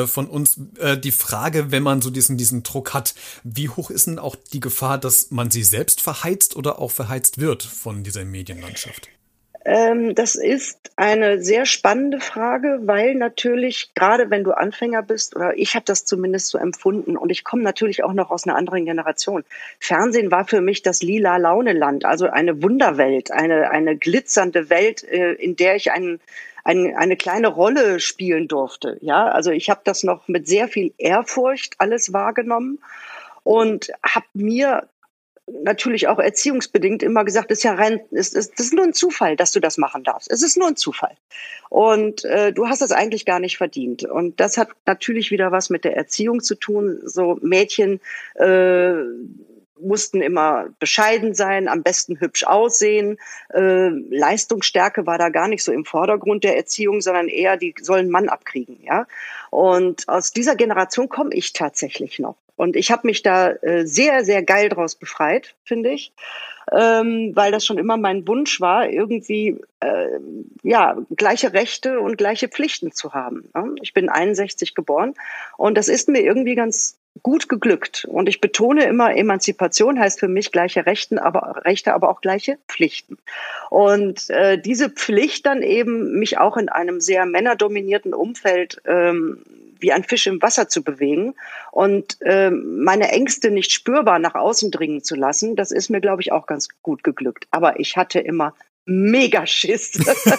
von 0.05 0.27
uns. 0.27 0.59
Die 1.03 1.11
Frage, 1.11 1.71
wenn 1.71 1.83
man 1.83 2.01
so 2.01 2.09
diesen, 2.09 2.38
diesen 2.38 2.63
Druck 2.63 2.94
hat, 2.94 3.15
wie 3.44 3.69
hoch 3.69 3.89
ist 3.89 4.07
denn 4.07 4.19
auch 4.19 4.35
die 4.35 4.59
Gefahr, 4.59 4.97
dass 4.97 5.31
man 5.31 5.51
sie 5.51 5.63
selbst 5.63 6.01
verheizt 6.01 6.55
oder 6.55 6.79
auch 6.79 6.91
verheizt 6.91 7.39
wird 7.39 7.63
von 7.63 8.03
dieser 8.03 8.25
Medienlandschaft? 8.25 9.09
Ähm, 9.68 10.16
das 10.16 10.36
ist 10.36 10.92
eine 10.96 11.44
sehr 11.44 11.66
spannende 11.66 12.22
Frage, 12.22 12.80
weil 12.84 13.16
natürlich, 13.16 13.94
gerade 13.96 14.30
wenn 14.30 14.46
du 14.46 14.54
Anfänger 14.54 15.04
bist, 15.04 15.36
oder 15.36 15.58
ich 15.58 15.75
habe 15.75 15.84
das 15.84 16.06
zumindest 16.06 16.47
so 16.47 16.57
empfunden, 16.57 17.18
und 17.18 17.31
ich 17.31 17.44
komme 17.44 17.64
natürlich 17.64 18.02
auch 18.06 18.14
noch 18.14 18.31
aus 18.31 18.47
einer 18.47 18.56
anderen 18.56 18.86
Generation. 18.86 19.44
Fernsehen 19.78 20.31
war 20.31 20.45
für 20.45 20.62
mich 20.62 20.83
das 20.83 21.04
lila 21.04 21.36
Launeland, 21.36 22.06
also 22.06 22.28
eine 22.28 22.64
Wunderwelt, 22.64 23.31
eine, 23.31 23.69
eine 23.69 23.97
glitzernde 23.97 24.69
Welt, 24.69 25.04
äh, 25.04 25.33
in 25.33 25.57
der 25.57 25.76
ich 25.76 25.92
einen 25.92 26.21
ein, 26.64 26.95
eine 26.95 27.18
kleine 27.18 27.47
Rolle 27.47 28.00
spielen 28.00 28.47
durfte. 28.47 28.97
Ja, 29.02 29.28
also 29.28 29.52
ich 29.52 29.69
habe 29.69 29.81
das 29.83 30.04
noch 30.04 30.30
mit 30.30 30.47
sehr 30.47 30.69
viel 30.69 30.94
Ehrfurcht 30.97 31.76
alles 31.78 32.14
wahrgenommen 32.14 32.80
und 33.44 33.92
habe 34.04 34.26
mir 34.33 34.88
natürlich 35.47 36.07
auch 36.07 36.19
erziehungsbedingt 36.19 37.04
immer 37.04 37.23
gesagt, 37.23 37.51
ist 37.51 37.63
ja 37.63 37.73
rein, 37.73 38.01
ist, 38.11 38.35
ist, 38.35 38.59
ist 38.59 38.73
nur 38.73 38.83
ein 38.83 38.94
Zufall, 38.94 39.35
dass 39.35 39.51
du 39.51 39.59
das 39.59 39.77
machen 39.77 40.04
darfst. 40.04 40.31
Es 40.31 40.44
ist 40.44 40.57
nur 40.57 40.68
ein 40.68 40.75
Zufall. 40.75 41.16
Und 41.69 42.25
äh, 42.25 42.51
du 42.51 42.68
hast 42.68 42.81
das 42.81 42.92
eigentlich 42.92 43.25
gar 43.25 43.39
nicht 43.39 43.57
verdient. 43.57 44.04
Und 44.04 44.39
das 44.39 44.57
hat 44.57 44.69
natürlich 44.85 45.31
wieder 45.31 45.51
was 45.51 45.69
mit 45.69 45.85
der 45.85 45.95
Erziehung 45.95 46.42
zu 46.42 46.56
tun. 46.56 46.99
So 47.06 47.39
Mädchen 47.42 48.01
äh, 48.35 48.94
mussten 49.80 50.21
immer 50.21 50.68
bescheiden 50.80 51.33
sein, 51.33 51.68
am 51.68 51.83
besten 51.83 52.19
hübsch 52.19 52.44
aussehen. 52.44 53.18
Äh, 53.54 53.89
Leistungsstärke 53.89 55.06
war 55.06 55.18
da 55.18 55.30
gar 55.30 55.47
nicht 55.47 55.63
so 55.63 55.71
im 55.71 55.85
Vordergrund 55.85 56.44
der 56.44 56.57
Erziehung, 56.57 56.99
sondern 57.01 57.30
eher, 57.30 57.57
die 57.57 57.73
sollen 57.81 58.09
Mann 58.09 58.27
abkriegen. 58.27 58.80
Ja. 58.83 59.07
Und 59.49 60.09
aus 60.09 60.31
dieser 60.31 60.56
Generation 60.56 61.07
komme 61.07 61.33
ich 61.33 61.54
tatsächlich 61.54 62.19
noch. 62.19 62.35
Und 62.57 62.76
ich 62.76 62.92
habe 62.92 63.07
mich 63.07 63.21
da 63.23 63.52
äh, 63.52 63.85
sehr, 63.85 64.26
sehr 64.26 64.44
geil 64.44 64.68
draus 64.68 64.95
befreit, 64.95 65.56
finde 65.64 65.92
ich, 65.92 66.11
ähm, 66.71 67.31
weil 67.35 67.52
das 67.52 67.66
schon 67.66 67.78
immer 67.78 67.95
mein 67.95 68.28
Wunsch 68.28 68.59
war, 68.59 68.90
irgendwie 68.90 69.61
äh, 69.80 70.19
ja 70.64 70.97
gleiche 71.16 71.54
Rechte 71.54 72.02
und 72.02 72.18
gleiche 72.18 72.49
Pflichten 72.49 72.92
zu 72.92 73.14
haben. 73.14 73.49
Ne? 73.54 73.76
Ich 73.81 73.94
bin 73.94 74.09
61 74.09 74.76
geboren 74.76 75.14
und 75.56 75.78
das 75.78 75.87
ist 75.87 76.09
mir 76.09 76.21
irgendwie 76.21 76.56
ganz 76.56 76.97
gut 77.23 77.47
geglückt. 77.47 78.06
Und 78.09 78.28
ich 78.28 78.42
betone 78.42 78.85
immer, 78.85 79.16
Emanzipation 79.16 79.99
heißt 79.99 80.19
für 80.19 80.28
mich 80.28 80.52
gleiche 80.52 80.85
Rechten, 80.85 81.19
aber 81.19 81.61
Rechte, 81.64 81.94
aber 81.94 82.09
auch 82.09 82.21
gleiche 82.21 82.57
Pflichten. 82.68 83.18
Und 83.69 84.30
äh, 84.30 84.59
diese 84.59 84.90
Pflicht 84.90 85.45
dann 85.45 85.61
eben, 85.61 86.19
mich 86.19 86.37
auch 86.37 86.57
in 86.57 86.69
einem 86.69 87.02
sehr 87.02 87.26
männerdominierten 87.26 88.14
Umfeld 88.14 88.81
ähm, 88.85 89.44
wie 89.80 89.92
ein 89.92 90.04
Fisch 90.04 90.28
im 90.28 90.42
Wasser 90.42 90.68
zu 90.68 90.84
bewegen 90.84 91.36
und 91.72 92.18
äh, 92.22 92.50
meine 92.52 93.12
Ängste 93.12 93.52
nicht 93.52 93.72
spürbar 93.72 94.19
nach 94.19 94.36
außen 94.36 94.72
dringen 94.72 95.04
zu 95.04 95.16
lassen, 95.16 95.56
das 95.56 95.72
ist 95.72 95.90
mir, 95.90 96.02
glaube 96.02 96.22
ich, 96.22 96.31
auch 96.31 96.46
ganz 96.46 96.69
gut 96.81 97.04
geglückt. 97.04 97.48
Aber 97.52 97.80
ich 97.80 97.98
hatte 97.98 98.19
immer 98.19 98.54
mega 98.87 99.45
Schiss. 99.45 99.91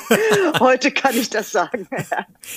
Heute 0.58 0.90
kann 0.90 1.16
ich 1.16 1.30
das 1.30 1.52
sagen. 1.52 1.86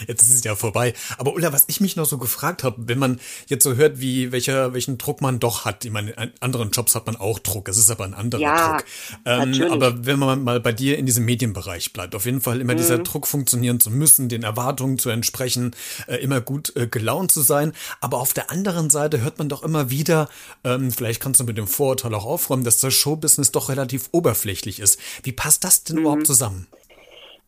jetzt 0.08 0.22
ist 0.24 0.34
es 0.34 0.44
ja 0.44 0.56
vorbei. 0.56 0.94
Aber 1.18 1.34
Ulla, 1.34 1.52
was 1.52 1.66
ich 1.68 1.82
mich 1.82 1.96
noch 1.96 2.06
so 2.06 2.18
gefragt 2.18 2.64
habe, 2.64 2.78
wenn 2.88 2.98
man 2.98 3.20
jetzt 3.48 3.64
so 3.64 3.76
hört, 3.76 4.00
wie 4.00 4.32
welcher 4.32 4.74
welchen 4.74 4.98
Druck 4.98 5.22
man 5.22 5.40
doch 5.40 5.66
hat. 5.66 5.84
Ich 5.84 5.92
meine, 5.92 6.12
in 6.12 6.32
anderen 6.40 6.72
Jobs 6.72 6.96
hat 6.96 7.06
man 7.06 7.18
auch 7.18 7.40
Druck. 7.40 7.68
Es 7.68 7.78
ist 7.78 7.92
aber 7.92 8.06
ein 8.06 8.14
anderer 8.14 8.42
ja, 8.42 8.78
Druck. 8.78 8.86
Ähm, 9.26 9.72
aber 9.72 10.06
wenn 10.06 10.18
man 10.18 10.44
mal 10.44 10.62
bei 10.62 10.72
dir 10.72 10.98
in 10.98 11.06
diesem 11.06 11.26
Medienbereich 11.26 11.92
bleibt, 11.92 12.16
auf 12.16 12.26
jeden 12.26 12.42
Fall 12.42 12.62
immer 12.62 12.74
mhm. 12.74 12.78
dieser 12.78 13.00
Druck 13.00 13.28
funktionieren 13.28 13.80
zu 13.82 13.92
müssen, 13.92 14.30
den 14.30 14.44
Erwartungen 14.44 14.98
zu 14.98 15.10
entsprechen, 15.10 15.76
äh, 16.08 16.16
immer 16.18 16.40
gut 16.40 16.74
äh, 16.78 16.88
gelaunt 16.88 17.32
zu 17.32 17.42
sein. 17.42 17.74
Aber 18.00 18.20
auf 18.20 18.34
der 18.34 18.50
anderen 18.50 18.90
Seite 18.90 19.22
hört 19.22 19.40
man 19.40 19.50
doch 19.50 19.62
immer 19.62 19.90
wieder, 19.90 20.30
ähm, 20.64 20.92
vielleicht 20.92 21.22
kannst 21.22 21.42
du 21.42 21.44
mit 21.44 21.58
dem 21.58 21.68
Vorurteil 21.68 22.14
auch 22.14 22.26
aufräumen, 22.26 22.64
dass 22.64 22.80
das 22.80 22.94
Showbusiness 22.94 23.52
doch 23.52 23.68
relativ 23.68 24.08
oberflächlich 24.14 24.80
ist. 24.80 24.98
Wie 25.24 25.34
passt 25.34 25.66
das 25.66 25.81
denn 25.84 25.98
mhm. 25.98 26.02
überhaupt 26.04 26.28
zusammen? 26.28 26.68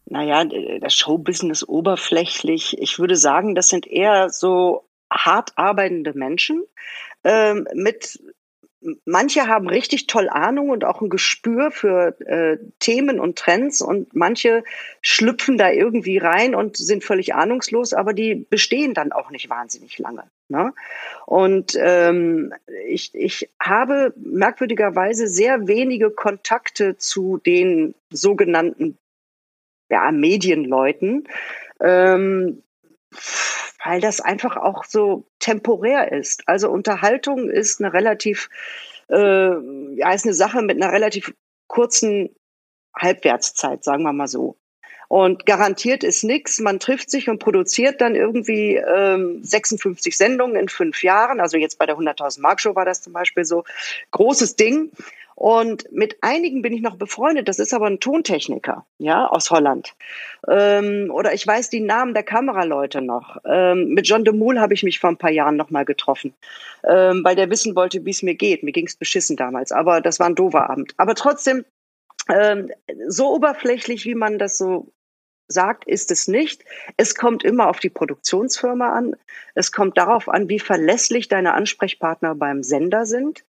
Naja, 0.06 0.44
das 0.80 0.94
Showbusiness 0.94 1.68
oberflächlich. 1.68 2.78
Ich 2.80 3.00
würde 3.00 3.16
sagen, 3.16 3.56
das 3.56 3.70
sind 3.70 3.88
eher 3.88 4.30
so 4.30 4.84
hart 5.10 5.54
arbeitende 5.56 6.14
Menschen 6.14 6.64
ähm, 7.24 7.68
mit 7.74 8.20
manche 9.06 9.48
haben 9.48 9.70
richtig 9.70 10.08
toll 10.08 10.28
Ahnung 10.30 10.70
und 10.70 10.84
auch 10.84 11.02
ein 11.02 11.10
Gespür 11.10 11.72
für 11.72 12.20
äh, 12.28 12.58
Themen 12.80 13.20
und 13.20 13.38
Trends 13.38 13.82
und 13.82 14.14
manche 14.14 14.64
schlüpfen 15.02 15.58
da 15.58 15.72
irgendwie 15.72 16.18
rein 16.18 16.54
und 16.54 16.76
sind 16.76 17.04
völlig 17.04 17.34
ahnungslos, 17.34 17.94
aber 17.94 18.14
die 18.14 18.36
bestehen 18.36 18.94
dann 18.94 19.14
auch 19.14 19.30
nicht 19.30 19.50
wahnsinnig 19.50 19.98
lange. 20.00 20.24
Ne? 20.54 20.74
Und 21.26 21.76
ähm, 21.80 22.54
ich, 22.88 23.14
ich 23.16 23.50
habe 23.60 24.14
merkwürdigerweise 24.16 25.28
sehr 25.28 25.68
wenige 25.68 26.12
Kontakte 26.12 26.96
zu 26.98 27.40
den 27.44 27.96
sogenannten 28.12 28.98
ja, 29.90 30.12
Medienleuten. 30.12 31.28
Ähm, 31.82 32.62
weil 33.84 34.00
das 34.00 34.22
einfach 34.22 34.56
auch 34.56 34.84
so 34.86 35.26
temporär 35.40 36.12
ist. 36.12 36.48
Also 36.48 36.70
Unterhaltung 36.70 37.50
ist 37.50 37.82
eine 37.82 37.94
relativ, 37.94 38.50
äh, 39.10 39.16
ja, 39.96 40.14
ist 40.14 40.26
eine 40.26 40.34
Sache 40.34 40.62
mit 40.62 40.82
einer 40.82 40.94
relativ 40.94 41.34
kurzen 41.68 42.30
Halbwertszeit, 42.96 43.84
sagen 43.84 44.04
wir 44.04 44.14
mal 44.14 44.28
so. 44.28 44.56
Und 45.14 45.46
garantiert 45.46 46.04
ist 46.04 46.24
nichts. 46.24 46.60
Man 46.60 46.80
trifft 46.80 47.12
sich 47.12 47.30
und 47.30 47.38
produziert 47.38 48.02
dann 48.02 48.16
irgendwie 48.16 48.78
ähm, 48.78 49.44
56 49.44 50.18
Sendungen 50.18 50.56
in 50.56 50.70
fünf 50.70 51.04
Jahren. 51.04 51.40
Also 51.40 51.56
jetzt 51.56 51.78
bei 51.78 51.86
der 51.86 51.98
100.000 51.98 52.42
Mark 52.42 52.60
Show 52.60 52.74
war 52.74 52.84
das 52.84 53.04
zum 53.04 53.14
Beispiel 53.14 53.46
so. 53.46 53.64
Großes 54.10 54.56
Ding. 54.56 54.90
Und 55.36 55.92
mit 55.92 56.18
einigen 56.22 56.64
bin 56.64 56.74
ich 56.74 56.82
noch 56.82 56.96
befreundet. 56.96 57.48
Das 57.48 57.60
ist 57.60 57.76
aber 57.76 57.86
ein 57.86 58.00
Tontechniker, 58.00 58.88
ja, 58.98 59.28
aus 59.28 59.52
Holland. 59.52 59.94
Ähm, 60.48 61.12
oder 61.14 61.32
ich 61.36 61.46
weiß 61.46 61.70
die 61.70 61.82
Namen 61.82 62.16
der 62.16 62.24
Kameraleute 62.24 63.00
noch. 63.00 63.38
Ähm, 63.46 63.90
mit 63.90 64.08
John 64.08 64.26
de 64.26 64.34
Moule 64.34 64.60
habe 64.60 64.74
ich 64.74 64.82
mich 64.82 65.00
vor 65.00 65.12
ein 65.12 65.18
paar 65.18 65.30
Jahren 65.30 65.58
noch 65.58 65.70
mal 65.70 65.86
getroffen, 65.86 66.34
ähm, 66.90 67.24
weil 67.24 67.36
der 67.36 67.52
wissen 67.52 67.76
wollte, 67.76 68.04
wie 68.04 68.10
es 68.10 68.24
mir 68.24 68.34
geht. 68.34 68.64
Mir 68.64 68.72
ging 68.72 68.88
es 68.88 68.96
beschissen 68.96 69.38
damals, 69.38 69.72
aber 69.72 70.02
das 70.02 70.20
war 70.20 70.26
ein 70.26 70.34
doofer 70.34 70.72
Abend. 70.72 70.96
Aber 70.98 71.14
trotzdem, 71.14 71.66
ähm, 72.30 72.72
so 73.08 73.32
oberflächlich, 73.32 74.06
wie 74.06 74.16
man 74.16 74.40
das 74.40 74.58
so 74.58 74.92
sagt, 75.54 75.86
ist 75.86 76.12
es 76.12 76.28
nicht. 76.28 76.66
Es 76.98 77.16
kommt 77.16 77.44
immer 77.44 77.70
auf 77.70 77.80
die 77.80 77.90
Produktionsfirma 77.90 78.92
an. 78.92 79.16
Es 79.56 79.72
kommt 79.72 79.98
darauf 79.98 80.28
an, 80.28 80.50
wie 80.50 80.60
verlässlich 80.60 81.28
deine 81.28 81.54
Ansprechpartner 81.54 82.36
beim 82.36 82.64
Sender 82.64 83.06
sind. 83.06 83.44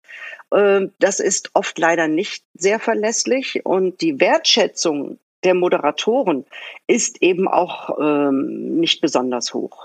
Ähm, 0.52 0.92
das 0.98 1.20
ist 1.20 1.50
oft 1.54 1.78
leider 1.78 2.08
nicht 2.08 2.44
sehr 2.54 2.78
verlässlich 2.78 3.64
und 3.64 4.00
die 4.00 4.20
Wertschätzung 4.20 5.18
der 5.44 5.54
Moderatoren 5.54 6.46
ist 6.86 7.22
eben 7.22 7.48
auch 7.48 7.98
ähm, 8.00 8.76
nicht 8.78 9.00
besonders 9.00 9.52
hoch. 9.52 9.83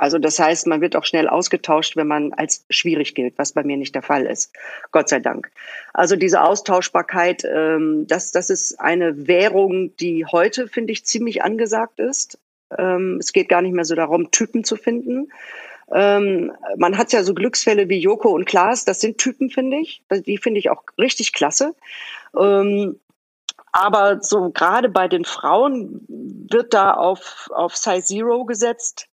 Also 0.00 0.18
das 0.18 0.38
heißt, 0.38 0.66
man 0.66 0.80
wird 0.80 0.96
auch 0.96 1.04
schnell 1.04 1.28
ausgetauscht, 1.28 1.94
wenn 1.94 2.06
man 2.06 2.32
als 2.32 2.64
schwierig 2.70 3.14
gilt, 3.14 3.34
was 3.36 3.52
bei 3.52 3.64
mir 3.64 3.76
nicht 3.76 3.94
der 3.94 4.00
Fall 4.00 4.24
ist. 4.24 4.50
Gott 4.92 5.10
sei 5.10 5.18
Dank. 5.18 5.50
Also 5.92 6.16
diese 6.16 6.40
Austauschbarkeit, 6.40 7.44
ähm, 7.44 8.06
das, 8.06 8.32
das 8.32 8.48
ist 8.48 8.80
eine 8.80 9.28
Währung, 9.28 9.94
die 9.96 10.24
heute, 10.24 10.68
finde 10.68 10.94
ich, 10.94 11.04
ziemlich 11.04 11.42
angesagt 11.42 12.00
ist. 12.00 12.38
Ähm, 12.78 13.18
es 13.20 13.34
geht 13.34 13.50
gar 13.50 13.60
nicht 13.60 13.74
mehr 13.74 13.84
so 13.84 13.94
darum, 13.94 14.30
Typen 14.30 14.64
zu 14.64 14.76
finden. 14.76 15.30
Ähm, 15.92 16.50
man 16.78 16.96
hat 16.96 17.12
ja 17.12 17.22
so 17.22 17.34
Glücksfälle 17.34 17.90
wie 17.90 17.98
Joko 17.98 18.30
und 18.30 18.46
Klaas, 18.46 18.86
das 18.86 19.02
sind 19.02 19.18
Typen, 19.18 19.50
finde 19.50 19.80
ich. 19.80 20.02
Die 20.10 20.38
finde 20.38 20.60
ich 20.60 20.70
auch 20.70 20.82
richtig 20.96 21.34
klasse. 21.34 21.74
Ähm, 22.34 22.98
aber 23.70 24.22
so 24.22 24.48
gerade 24.48 24.88
bei 24.88 25.08
den 25.08 25.26
Frauen 25.26 26.06
wird 26.08 26.72
da 26.72 26.94
auf, 26.94 27.50
auf 27.54 27.76
Size 27.76 28.02
Zero 28.02 28.46
gesetzt 28.46 29.09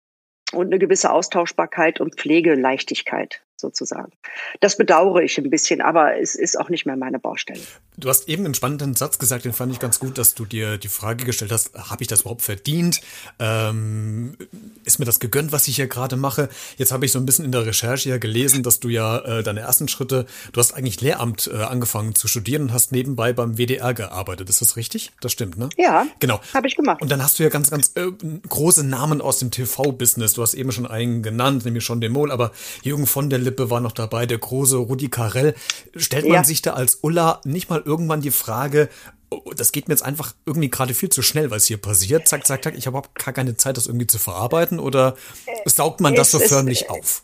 und 0.54 0.68
eine 0.68 0.80
gewisse 0.80 1.12
Austauschbarkeit 1.12 2.00
und 2.00 2.16
Pflegeleichtigkeit 2.16 3.42
sozusagen. 3.62 4.12
Das 4.60 4.76
bedauere 4.76 5.22
ich 5.22 5.38
ein 5.38 5.50
bisschen, 5.50 5.82
aber 5.82 6.20
es 6.20 6.36
ist 6.36 6.60
auch 6.60 6.70
nicht 6.70 6.86
mehr 6.86 6.98
meine 6.98 7.20
Baustelle. 7.20 7.62
Du 7.98 8.10
hast 8.10 8.28
eben 8.28 8.46
einen 8.46 8.54
spannenden 8.54 8.96
Satz 8.96 9.20
gesagt, 9.20 9.46
den 9.46 9.54
fand 9.54 9.72
ich 9.72 9.80
ganz 9.80 10.00
gut, 10.00 10.18
dass 10.18 10.34
du 10.34 10.46
dir 10.46 10.78
die 10.78 10.88
Frage 10.88 11.24
gestellt 11.24 11.52
hast, 11.52 11.74
habe 11.76 12.02
ich 12.02 12.08
das 12.08 12.22
überhaupt 12.22 12.42
verdient? 12.42 13.02
Ähm, 13.40 14.36
ist 14.84 15.00
mir 15.00 15.06
das 15.06 15.20
gegönnt, 15.20 15.52
was 15.52 15.68
ich 15.68 15.76
hier 15.76 15.88
gerade 15.88 16.16
mache? 16.16 16.50
Jetzt 16.78 16.92
habe 16.92 17.06
ich 17.06 17.12
so 17.12 17.20
ein 17.20 17.26
bisschen 17.26 17.46
in 17.46 17.52
der 17.52 17.66
Recherche 17.66 18.10
ja 18.10 18.18
gelesen, 18.18 18.64
dass 18.64 18.80
du 18.80 18.90
ja 18.90 19.20
äh, 19.20 19.44
deine 19.44 19.62
ersten 19.62 19.88
Schritte, 19.88 20.26
du 20.52 20.60
hast 20.60 20.74
eigentlich 20.74 21.00
Lehramt 21.02 21.50
äh, 21.54 21.58
angefangen 21.58 22.16
zu 22.16 22.28
studieren 22.28 22.64
und 22.64 22.74
hast 22.74 22.92
nebenbei 22.92 23.34
beim 23.34 23.58
WDR 23.58 23.94
gearbeitet. 23.94 24.50
Ist 24.50 24.62
das 24.62 24.76
richtig? 24.76 25.12
Das 25.22 25.32
stimmt, 25.32 25.58
ne? 25.58 25.70
Ja. 25.78 26.08
Genau. 26.20 26.40
Habe 26.54 26.68
ich 26.68 26.76
gemacht. 26.76 27.02
Und 27.02 27.12
dann 27.12 27.22
hast 27.22 27.38
du 27.40 27.44
ja 27.44 27.50
ganz, 27.50 27.70
ganz 27.70 27.92
äh, 27.96 28.12
große 28.50 28.84
Namen 28.84 29.22
aus 29.22 29.40
dem 29.40 29.52
TV-Business. 29.52 30.34
Du 30.34 30.42
hast 30.42 30.54
eben 30.56 30.72
schon 30.72 30.88
einen 30.88 31.22
genannt, 31.22 31.66
nämlich 31.66 31.84
schon 31.84 32.02
den 32.02 32.12
Mol, 32.12 32.32
aber 32.32 32.52
Jürgen 32.84 33.06
von 33.06 33.30
der 33.30 33.40
Lippe 33.40 33.51
war 33.58 33.80
noch 33.80 33.92
dabei, 33.92 34.26
der 34.26 34.38
große 34.38 34.78
Rudi 34.78 35.10
Carell. 35.10 35.56
Stellt 35.96 36.26
man 36.26 36.34
ja. 36.34 36.44
sich 36.44 36.62
da 36.62 36.74
als 36.74 37.00
Ulla 37.02 37.42
nicht 37.44 37.70
mal 37.70 37.82
irgendwann 37.84 38.22
die 38.22 38.32
Frage, 38.32 38.90
oh, 39.30 39.54
das 39.56 39.72
geht 39.72 39.88
mir 39.88 39.94
jetzt 39.94 40.04
einfach 40.04 40.34
irgendwie 40.46 40.70
gerade 40.70 40.94
viel 40.94 41.10
zu 41.10 41.22
schnell, 41.22 41.52
was 41.52 41.66
hier 41.66 41.78
passiert. 41.78 42.28
Zack, 42.28 42.46
zack, 42.46 42.64
zack. 42.64 42.78
Ich 42.78 42.86
habe 42.86 42.98
überhaupt 42.98 43.24
gar 43.24 43.34
keine 43.34 43.56
Zeit, 43.56 43.78
das 43.78 43.88
irgendwie 43.88 44.08
zu 44.08 44.20
verarbeiten. 44.20 44.80
Oder 44.80 45.16
äh, 45.46 45.70
saugt 45.70 46.02
man 46.02 46.14
das 46.16 46.32
so 46.32 46.40
förmlich 46.40 46.90
auf? 46.90 47.24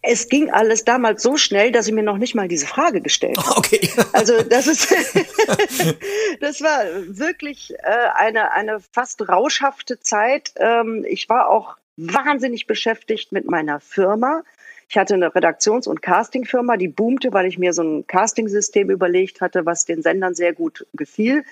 Es 0.00 0.28
ging 0.28 0.50
alles 0.50 0.84
damals 0.84 1.22
so 1.22 1.36
schnell, 1.36 1.72
dass 1.72 1.88
ich 1.88 1.92
mir 1.92 2.04
noch 2.04 2.18
nicht 2.18 2.34
mal 2.34 2.46
diese 2.46 2.66
Frage 2.66 3.00
gestellt 3.00 3.36
habe. 3.38 3.48
Okay. 3.58 3.90
Also 4.12 4.42
das 4.42 4.66
ist, 4.66 4.88
das 6.40 6.60
war 6.60 6.84
wirklich 7.08 7.74
äh, 7.82 8.08
eine 8.14 8.52
eine 8.52 8.78
fast 8.92 9.28
rauschhafte 9.28 9.98
Zeit. 9.98 10.52
Ähm, 10.56 11.04
ich 11.08 11.28
war 11.28 11.48
auch 11.48 11.76
wahnsinnig 11.96 12.66
beschäftigt 12.66 13.32
mit 13.32 13.50
meiner 13.50 13.80
Firma. 13.80 14.42
Ich 14.90 14.96
hatte 14.96 15.14
eine 15.14 15.34
Redaktions- 15.34 15.86
und 15.86 16.00
Castingfirma, 16.00 16.78
die 16.78 16.88
boomte, 16.88 17.32
weil 17.32 17.44
ich 17.46 17.58
mir 17.58 17.74
so 17.74 17.82
ein 17.82 18.06
Castingsystem 18.06 18.88
überlegt 18.90 19.42
hatte, 19.42 19.66
was 19.66 19.84
den 19.84 20.00
Sendern 20.00 20.34
sehr 20.34 20.54
gut 20.54 20.86
gefiel, 20.94 21.44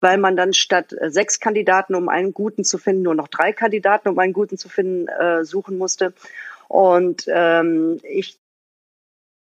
weil 0.00 0.16
man 0.16 0.36
dann 0.36 0.52
statt 0.52 0.94
sechs 1.08 1.40
Kandidaten, 1.40 1.96
um 1.96 2.08
einen 2.08 2.32
guten 2.32 2.62
zu 2.62 2.78
finden, 2.78 3.02
nur 3.02 3.16
noch 3.16 3.26
drei 3.26 3.52
Kandidaten, 3.52 4.08
um 4.08 4.18
einen 4.20 4.32
guten 4.32 4.58
zu 4.58 4.68
finden, 4.68 5.08
äh, 5.08 5.44
suchen 5.44 5.76
musste. 5.76 6.14
Und 6.68 7.24
ähm, 7.26 7.98
ich 8.04 8.38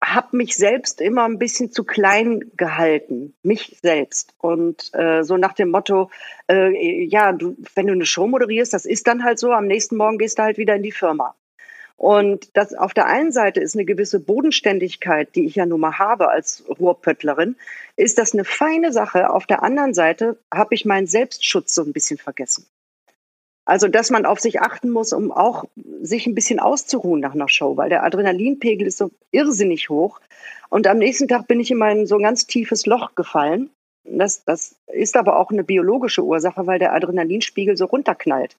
habe 0.01 0.37
mich 0.37 0.55
selbst 0.55 1.01
immer 1.01 1.25
ein 1.25 1.39
bisschen 1.39 1.71
zu 1.71 1.83
klein 1.83 2.51
gehalten, 2.55 3.35
mich 3.43 3.77
selbst. 3.81 4.33
Und 4.37 4.93
äh, 4.93 5.23
so 5.23 5.35
nach 5.35 5.53
dem 5.53 5.71
Motto, 5.71 6.09
äh, 6.49 7.03
ja, 7.05 7.33
du, 7.33 7.57
wenn 7.73 7.87
du 7.87 7.93
eine 7.93 8.05
Show 8.05 8.27
moderierst, 8.27 8.73
das 8.73 8.85
ist 8.85 9.07
dann 9.07 9.23
halt 9.25 9.39
so, 9.39 9.51
am 9.51 9.67
nächsten 9.67 9.97
Morgen 9.97 10.19
gehst 10.19 10.39
du 10.39 10.43
halt 10.43 10.57
wieder 10.57 10.75
in 10.75 10.83
die 10.83 10.91
Firma. 10.91 11.35
Und 11.97 12.55
das 12.57 12.73
auf 12.73 12.93
der 12.93 13.05
einen 13.05 13.31
Seite 13.31 13.61
ist 13.61 13.75
eine 13.75 13.85
gewisse 13.85 14.19
Bodenständigkeit, 14.19 15.33
die 15.35 15.45
ich 15.45 15.55
ja 15.55 15.65
nun 15.65 15.79
mal 15.79 15.97
habe 15.97 16.29
als 16.29 16.63
Ruhrpöttlerin, 16.67 17.55
ist 17.95 18.17
das 18.17 18.33
eine 18.33 18.43
feine 18.43 18.91
Sache. 18.91 19.29
Auf 19.29 19.45
der 19.45 19.63
anderen 19.63 19.93
Seite 19.93 20.37
habe 20.53 20.75
ich 20.75 20.85
meinen 20.85 21.07
Selbstschutz 21.07 21.73
so 21.73 21.83
ein 21.83 21.93
bisschen 21.93 22.17
vergessen. 22.17 22.65
Also, 23.65 23.87
dass 23.87 24.11
man 24.11 24.27
auf 24.27 24.39
sich 24.39 24.61
achten 24.61 24.91
muss, 24.91 25.11
um 25.11 25.31
auch 25.31 25.65
sich 26.01 26.27
ein 26.27 26.35
bisschen 26.35 26.59
auszuruhen 26.59 27.19
nach 27.19 27.33
einer 27.33 27.49
Show, 27.49 27.77
weil 27.77 27.89
der 27.89 28.03
Adrenalinpegel 28.03 28.85
ist 28.85 28.99
so 28.99 29.09
irrsinnig 29.31 29.89
hoch. 29.89 30.19
Und 30.69 30.85
am 30.85 30.99
nächsten 30.99 31.27
Tag 31.27 31.47
bin 31.47 31.59
ich 31.59 31.71
in 31.71 31.77
mein 31.77 32.05
so 32.05 32.15
ein 32.15 32.23
ganz 32.23 32.45
tiefes 32.45 32.85
Loch 32.85 33.15
gefallen. 33.15 33.71
Das, 34.03 34.45
das 34.45 34.75
ist 34.85 35.15
aber 35.17 35.39
auch 35.39 35.49
eine 35.49 35.63
biologische 35.63 36.23
Ursache, 36.23 36.67
weil 36.67 36.77
der 36.77 36.93
Adrenalinspiegel 36.93 37.75
so 37.75 37.85
runterknallt. 37.85 38.55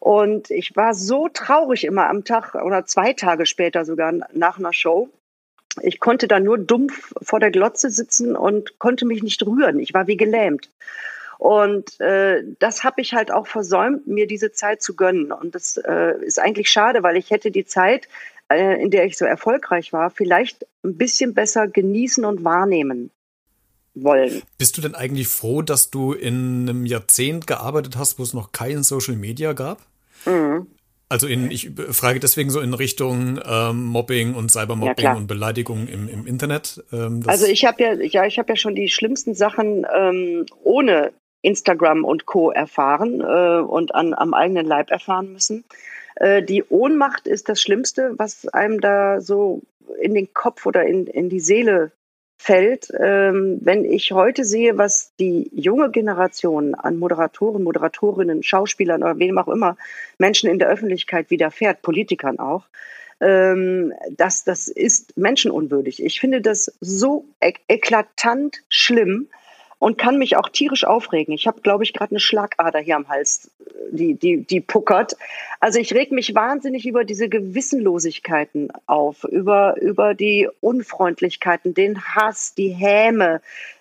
Und 0.00 0.50
ich 0.50 0.74
war 0.74 0.94
so 0.94 1.28
traurig 1.28 1.84
immer 1.84 2.08
am 2.08 2.24
Tag 2.24 2.54
oder 2.54 2.86
zwei 2.86 3.12
Tage 3.12 3.44
später 3.44 3.84
sogar 3.84 4.12
nach 4.32 4.58
einer 4.58 4.72
Show. 4.72 5.10
Ich 5.82 6.00
konnte 6.00 6.26
da 6.26 6.40
nur 6.40 6.58
dumpf 6.58 7.12
vor 7.22 7.38
der 7.38 7.50
Glotze 7.50 7.90
sitzen 7.90 8.34
und 8.34 8.78
konnte 8.78 9.04
mich 9.04 9.22
nicht 9.22 9.46
rühren. 9.46 9.78
Ich 9.78 9.94
war 9.94 10.06
wie 10.06 10.16
gelähmt. 10.16 10.70
Und 11.38 12.00
äh, 12.00 12.42
das 12.58 12.82
habe 12.82 13.02
ich 13.02 13.12
halt 13.12 13.30
auch 13.30 13.46
versäumt, 13.46 14.06
mir 14.06 14.26
diese 14.26 14.52
Zeit 14.52 14.82
zu 14.82 14.96
gönnen. 14.96 15.32
Und 15.32 15.54
das 15.54 15.76
äh, 15.76 16.14
ist 16.24 16.38
eigentlich 16.38 16.70
schade, 16.70 17.02
weil 17.02 17.16
ich 17.16 17.30
hätte 17.30 17.50
die 17.50 17.66
Zeit, 17.66 18.08
äh, 18.50 18.82
in 18.82 18.90
der 18.90 19.04
ich 19.04 19.16
so 19.16 19.26
erfolgreich 19.26 19.92
war, 19.92 20.10
vielleicht 20.10 20.66
ein 20.82 20.96
bisschen 20.96 21.34
besser 21.34 21.68
genießen 21.68 22.24
und 22.24 22.42
wahrnehmen 22.42 23.10
wollen. 23.94 24.42
Bist 24.58 24.76
du 24.76 24.82
denn 24.82 24.94
eigentlich 24.94 25.28
froh, 25.28 25.62
dass 25.62 25.90
du 25.90 26.12
in 26.12 26.68
einem 26.68 26.86
Jahrzehnt 26.86 27.46
gearbeitet 27.46 27.96
hast, 27.96 28.18
wo 28.18 28.22
es 28.22 28.34
noch 28.34 28.52
kein 28.52 28.82
Social 28.82 29.16
Media 29.16 29.52
gab? 29.52 29.89
Mhm. 30.26 30.66
Also 31.08 31.26
in, 31.26 31.50
ich 31.50 31.72
frage 31.90 32.20
deswegen 32.20 32.50
so 32.50 32.60
in 32.60 32.72
Richtung 32.72 33.40
ähm, 33.44 33.84
Mobbing 33.86 34.34
und 34.34 34.48
Cybermobbing 34.52 35.04
ja, 35.04 35.14
und 35.14 35.26
Beleidigung 35.26 35.88
im, 35.88 36.08
im 36.08 36.24
Internet. 36.24 36.84
Ähm, 36.92 37.24
also 37.26 37.46
ich 37.46 37.64
habe 37.64 37.82
ja, 37.82 37.94
ja, 37.94 38.26
ich 38.26 38.38
habe 38.38 38.50
ja 38.50 38.56
schon 38.56 38.76
die 38.76 38.88
schlimmsten 38.88 39.34
Sachen 39.34 39.84
ähm, 39.92 40.46
ohne 40.62 41.12
Instagram 41.42 42.04
und 42.04 42.26
Co. 42.26 42.52
erfahren 42.52 43.20
äh, 43.20 43.60
und 43.60 43.92
an, 43.92 44.14
am 44.14 44.34
eigenen 44.34 44.66
Leib 44.66 44.92
erfahren 44.92 45.32
müssen. 45.32 45.64
Äh, 46.14 46.44
die 46.44 46.62
Ohnmacht 46.68 47.26
ist 47.26 47.48
das 47.48 47.60
Schlimmste, 47.60 48.14
was 48.16 48.46
einem 48.46 48.80
da 48.80 49.20
so 49.20 49.62
in 50.00 50.14
den 50.14 50.32
Kopf 50.32 50.64
oder 50.64 50.86
in, 50.86 51.08
in 51.08 51.28
die 51.28 51.40
Seele 51.40 51.90
fällt. 52.42 52.90
Ähm, 52.98 53.58
wenn 53.60 53.84
ich 53.84 54.12
heute 54.12 54.46
sehe, 54.46 54.78
was 54.78 55.12
die 55.20 55.50
junge 55.52 55.90
Generation 55.90 56.74
an 56.74 56.96
Moderatoren, 56.96 57.62
Moderatorinnen, 57.62 58.42
Schauspielern 58.42 59.02
oder 59.02 59.18
wem 59.18 59.36
auch 59.36 59.48
immer 59.48 59.76
Menschen 60.16 60.48
in 60.48 60.58
der 60.58 60.68
Öffentlichkeit 60.68 61.30
widerfährt, 61.30 61.82
Politikern 61.82 62.38
auch, 62.38 62.64
ähm, 63.20 63.92
das, 64.16 64.42
das 64.44 64.68
ist 64.68 65.18
menschenunwürdig. 65.18 66.02
Ich 66.02 66.18
finde 66.18 66.40
das 66.40 66.72
so 66.80 67.26
ek 67.40 67.60
eklatant 67.68 68.62
schlimm, 68.70 69.28
und 69.80 69.96
kann 69.96 70.18
mich 70.18 70.36
auch 70.36 70.48
tierisch 70.50 70.84
aufregen. 70.84 71.34
Ich 71.34 71.48
habe, 71.48 71.62
glaube 71.62 71.82
ich, 71.82 71.94
gerade 71.94 72.12
eine 72.12 72.20
Schlagader 72.20 72.78
hier 72.78 72.96
am 72.96 73.08
Hals, 73.08 73.50
die, 73.90 74.14
die, 74.14 74.42
die 74.42 74.60
puckert. 74.60 75.16
Also 75.58 75.78
ich 75.78 75.94
reg 75.94 76.12
mich 76.12 76.34
wahnsinnig 76.34 76.86
über 76.86 77.04
diese 77.04 77.28
Gewissenlosigkeiten 77.28 78.70
auf, 78.86 79.24
über, 79.24 79.80
über 79.80 80.14
die 80.14 80.48
Unfreundlichkeiten, 80.60 81.72
den 81.72 82.02
Hass, 82.02 82.54
die 82.54 82.68
Häme, 82.68 83.40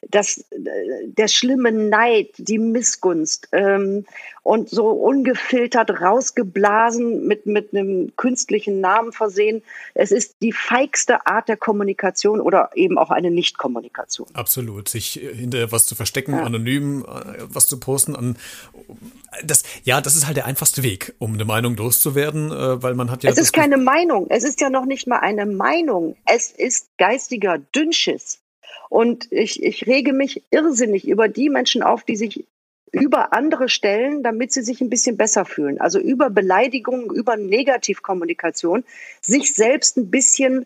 das, 0.10 0.46
der 0.51 1.27
schlimme 1.27 1.74
Neid, 1.74 2.29
die 2.38 2.60
Missgunst 2.60 3.50
ähm, 3.51 4.06
und 4.44 4.70
so 4.70 4.88
ungefiltert 4.88 6.01
rausgeblasen 6.01 7.27
mit, 7.27 7.46
mit 7.46 7.74
einem 7.74 8.13
künstlichen 8.15 8.79
Namen 8.79 9.12
versehen. 9.12 9.63
Es 9.94 10.12
ist 10.12 10.38
die 10.41 10.53
feigste 10.53 11.27
Art 11.27 11.50
der 11.50 11.58
Kommunikation 11.58 12.39
oder 12.39 12.70
eben 12.74 12.98
auch 12.98 13.12
eine 13.12 13.32
Nichtkommunikation. 13.32 14.27
Absolut. 14.34 14.88
Sich 14.88 15.13
hinter 15.13 15.72
was 15.74 15.88
zu 15.89 15.96
verstecken, 15.96 16.31
ja. 16.31 16.43
anonym 16.43 17.03
äh, 17.03 17.39
was 17.41 17.67
zu 17.67 17.79
posten. 17.79 18.15
An, 18.15 18.38
das, 19.43 19.63
ja, 19.84 20.00
das 20.00 20.15
ist 20.15 20.25
halt 20.25 20.38
der 20.38 20.46
einfachste 20.46 20.84
Weg, 20.84 21.13
um 21.19 21.34
eine 21.34 21.43
Meinung 21.46 21.75
loszuwerden, 21.75 22.51
äh, 22.51 22.81
weil 22.81 22.96
man 22.96 23.12
hat 23.12 23.24
ja. 23.24 23.31
Es 23.31 23.38
ist 23.38 23.51
keine 23.51 23.77
Meinung. 23.77 24.27
Es 24.29 24.43
ist 24.43 24.62
ja 24.62 24.69
noch 24.69 24.86
nicht 24.86 25.08
mal 25.08 25.19
eine 25.19 25.46
Meinung. 25.46 26.15
Es 26.25 26.51
ist 26.51 26.88
geistiger 26.98 27.58
Dünnschiss. 27.58 28.39
Und 28.89 29.31
ich, 29.31 29.62
ich 29.62 29.86
rege 29.86 30.13
mich 30.13 30.43
irrsinnig 30.50 31.08
über 31.08 31.27
die 31.27 31.50
Menschen 31.50 31.84
auf, 31.84 32.03
die 32.03 32.15
sich 32.15 32.46
über 32.91 33.34
andere 33.34 33.69
stellen, 33.69 34.24
damit 34.24 34.51
sie 34.51 34.63
sich 34.63 34.81
ein 34.81 34.89
bisschen 34.89 35.17
besser 35.17 35.46
fühlen. 35.46 35.79
Also 35.79 36.00
über 36.00 36.29
Beleidigungen, 36.29 37.10
über 37.12 37.36
Negativkommunikation, 37.38 38.84
sich 39.22 39.53
selbst 39.53 39.98
ein 39.98 40.10
bisschen 40.10 40.65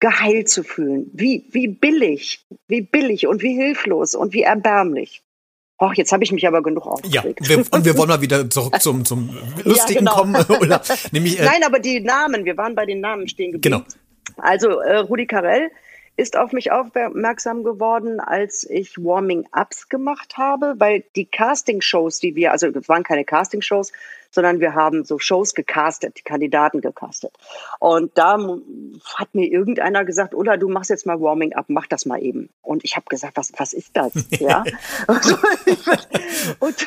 geheilt 0.00 0.48
zu 0.48 0.62
fühlen. 0.62 1.10
Wie, 1.12 1.44
wie 1.50 1.68
billig, 1.68 2.44
wie 2.68 2.80
billig 2.80 3.26
und 3.26 3.42
wie 3.42 3.54
hilflos 3.54 4.14
und 4.14 4.32
wie 4.32 4.42
erbärmlich. 4.42 5.22
Och, 5.80 5.94
jetzt 5.94 6.12
habe 6.12 6.24
ich 6.24 6.32
mich 6.32 6.46
aber 6.46 6.62
genug 6.62 6.86
aufgeregt. 6.86 7.40
Ja, 7.42 7.48
wir, 7.48 7.58
und 7.70 7.84
wir 7.84 7.96
wollen 7.96 8.08
mal 8.08 8.20
wieder 8.20 8.48
zurück 8.50 8.80
zum, 8.80 9.04
zum 9.04 9.30
Lustigen 9.64 10.06
ja, 10.06 10.12
genau. 10.12 10.16
kommen. 10.16 10.34
Oder, 10.60 10.82
nämlich, 11.12 11.38
äh, 11.38 11.44
Nein, 11.44 11.62
aber 11.64 11.78
die 11.78 12.00
Namen, 12.00 12.44
wir 12.44 12.56
waren 12.56 12.74
bei 12.74 12.84
den 12.84 13.00
Namen 13.00 13.28
stehen 13.28 13.52
geblieben. 13.52 13.84
Genau. 13.84 14.42
Also 14.42 14.80
äh, 14.80 14.98
Rudi 14.98 15.26
Carell 15.26 15.70
ist 16.20 16.36
auf 16.36 16.52
mich 16.52 16.70
aufmerksam 16.70 17.64
geworden, 17.64 18.20
als 18.20 18.68
ich 18.68 18.98
Warming-Ups 18.98 19.88
gemacht 19.88 20.36
habe, 20.36 20.74
weil 20.76 21.02
die 21.16 21.24
Casting-Shows, 21.24 22.20
die 22.20 22.34
wir, 22.34 22.52
also 22.52 22.66
es 22.66 22.88
waren 22.90 23.04
keine 23.04 23.24
Casting-Shows, 23.24 23.90
sondern 24.30 24.60
wir 24.60 24.74
haben 24.74 25.04
so 25.04 25.18
Shows 25.18 25.54
gecastet, 25.54 26.18
die 26.18 26.22
Kandidaten 26.22 26.82
gecastet. 26.82 27.32
Und 27.78 28.16
da 28.18 28.38
hat 29.16 29.34
mir 29.34 29.46
irgendeiner 29.46 30.04
gesagt, 30.04 30.34
Ulla, 30.34 30.58
du 30.58 30.68
machst 30.68 30.90
jetzt 30.90 31.06
mal 31.06 31.20
Warming 31.20 31.54
Up, 31.54 31.64
mach 31.68 31.86
das 31.86 32.04
mal 32.04 32.22
eben. 32.22 32.50
Und 32.60 32.84
ich 32.84 32.96
habe 32.96 33.06
gesagt, 33.08 33.38
was, 33.38 33.50
was 33.56 33.72
ist 33.72 33.96
das? 33.96 34.12
ja. 34.38 34.62
und 36.60 36.86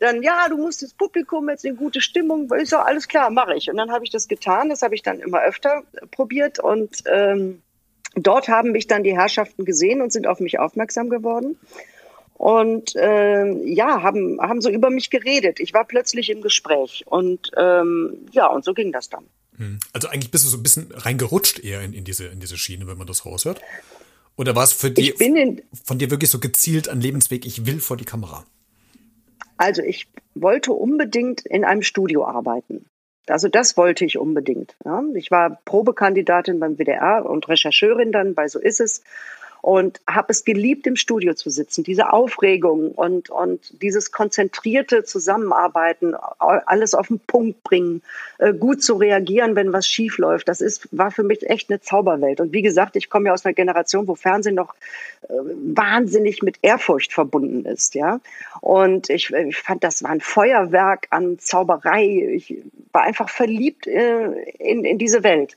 dann, 0.00 0.22
ja, 0.22 0.48
du 0.48 0.56
musst 0.56 0.82
das 0.82 0.94
Publikum 0.94 1.48
jetzt 1.50 1.66
in 1.66 1.76
gute 1.76 2.00
Stimmung, 2.00 2.50
ist 2.54 2.72
doch 2.72 2.86
alles 2.86 3.06
klar, 3.06 3.28
mache 3.28 3.54
ich. 3.54 3.70
Und 3.70 3.76
dann 3.76 3.92
habe 3.92 4.04
ich 4.04 4.10
das 4.10 4.28
getan, 4.28 4.70
das 4.70 4.80
habe 4.80 4.94
ich 4.94 5.02
dann 5.02 5.20
immer 5.20 5.42
öfter 5.42 5.82
probiert 6.10 6.58
und 6.58 7.04
ähm, 7.06 7.62
dort 8.16 8.48
haben 8.48 8.72
mich 8.72 8.86
dann 8.86 9.04
die 9.04 9.16
Herrschaften 9.16 9.64
gesehen 9.64 10.00
und 10.00 10.12
sind 10.12 10.26
auf 10.26 10.40
mich 10.40 10.58
aufmerksam 10.58 11.10
geworden 11.10 11.58
und 12.34 12.94
äh, 12.96 13.52
ja, 13.64 14.02
haben, 14.02 14.38
haben 14.40 14.60
so 14.60 14.70
über 14.70 14.90
mich 14.90 15.10
geredet. 15.10 15.60
Ich 15.60 15.72
war 15.72 15.84
plötzlich 15.84 16.30
im 16.30 16.42
Gespräch 16.42 17.04
und 17.06 17.50
ähm, 17.56 18.26
ja, 18.32 18.46
und 18.46 18.64
so 18.64 18.74
ging 18.74 18.92
das 18.92 19.08
dann. 19.08 19.24
Hm. 19.56 19.78
Also 19.92 20.08
eigentlich 20.08 20.30
bist 20.30 20.44
du 20.44 20.48
so 20.48 20.56
ein 20.58 20.62
bisschen 20.62 20.92
reingerutscht 20.92 21.64
eher 21.64 21.82
in, 21.82 21.92
in, 21.92 22.04
diese, 22.04 22.26
in 22.26 22.40
diese 22.40 22.58
Schiene, 22.58 22.86
wenn 22.86 22.98
man 22.98 23.06
das 23.06 23.24
raushört. 23.24 23.60
Oder 24.36 24.54
war 24.54 24.64
es 24.64 24.74
für 24.74 24.90
dich 24.90 25.14
von 25.84 25.98
dir 25.98 26.10
wirklich 26.10 26.30
so 26.30 26.38
gezielt 26.38 26.90
ein 26.90 27.00
Lebensweg, 27.00 27.46
ich 27.46 27.64
will 27.64 27.80
vor 27.80 27.96
die 27.96 28.04
Kamera? 28.04 28.44
Also 29.56 29.80
ich 29.80 30.06
wollte 30.34 30.72
unbedingt 30.72 31.46
in 31.46 31.64
einem 31.64 31.80
Studio 31.80 32.26
arbeiten. 32.26 32.84
Also 33.28 33.48
das 33.48 33.76
wollte 33.76 34.04
ich 34.04 34.18
unbedingt. 34.18 34.76
Ja. 34.84 35.02
Ich 35.14 35.30
war 35.30 35.58
Probekandidatin 35.64 36.60
beim 36.60 36.76
WDR 36.76 37.26
und 37.26 37.48
Rechercheurin 37.48 38.12
dann 38.12 38.34
bei 38.34 38.48
So 38.48 38.58
ist 38.58 38.80
es 38.80 39.02
und 39.66 40.00
habe 40.06 40.28
es 40.28 40.44
geliebt, 40.44 40.86
im 40.86 40.94
Studio 40.94 41.34
zu 41.34 41.50
sitzen. 41.50 41.82
Diese 41.82 42.12
Aufregung 42.12 42.92
und, 42.92 43.30
und 43.30 43.82
dieses 43.82 44.12
konzentrierte 44.12 45.02
Zusammenarbeiten, 45.02 46.14
alles 46.38 46.94
auf 46.94 47.08
den 47.08 47.18
Punkt 47.18 47.64
bringen, 47.64 48.00
äh, 48.38 48.54
gut 48.54 48.84
zu 48.84 48.94
reagieren, 48.94 49.56
wenn 49.56 49.72
was 49.72 49.88
schief 49.88 50.18
läuft. 50.18 50.46
Das 50.46 50.60
ist, 50.60 50.86
war 50.96 51.10
für 51.10 51.24
mich 51.24 51.50
echt 51.50 51.68
eine 51.68 51.80
Zauberwelt. 51.80 52.40
Und 52.40 52.52
wie 52.52 52.62
gesagt, 52.62 52.94
ich 52.94 53.10
komme 53.10 53.26
ja 53.26 53.32
aus 53.32 53.44
einer 53.44 53.54
Generation, 53.54 54.06
wo 54.06 54.14
Fernsehen 54.14 54.54
noch 54.54 54.72
äh, 55.22 55.32
wahnsinnig 55.74 56.42
mit 56.42 56.58
Ehrfurcht 56.62 57.12
verbunden 57.12 57.64
ist, 57.64 57.96
ja. 57.96 58.20
Und 58.60 59.10
ich, 59.10 59.32
ich 59.32 59.56
fand, 59.56 59.82
das 59.82 60.04
war 60.04 60.10
ein 60.10 60.20
Feuerwerk 60.20 61.08
an 61.10 61.40
Zauberei. 61.40 62.34
Ich 62.36 62.54
war 62.92 63.02
einfach 63.02 63.28
verliebt 63.28 63.88
äh, 63.88 64.26
in, 64.60 64.84
in 64.84 64.98
diese 64.98 65.24
Welt. 65.24 65.56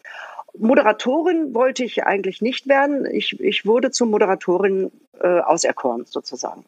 Moderatorin 0.60 1.54
wollte 1.54 1.84
ich 1.84 2.04
eigentlich 2.04 2.42
nicht 2.42 2.68
werden. 2.68 3.06
Ich, 3.06 3.40
ich 3.40 3.66
wurde 3.66 3.92
zur 3.92 4.08
Moderatorin 4.08 4.92
äh, 5.20 5.40
auserkoren, 5.40 6.06
sozusagen. 6.06 6.66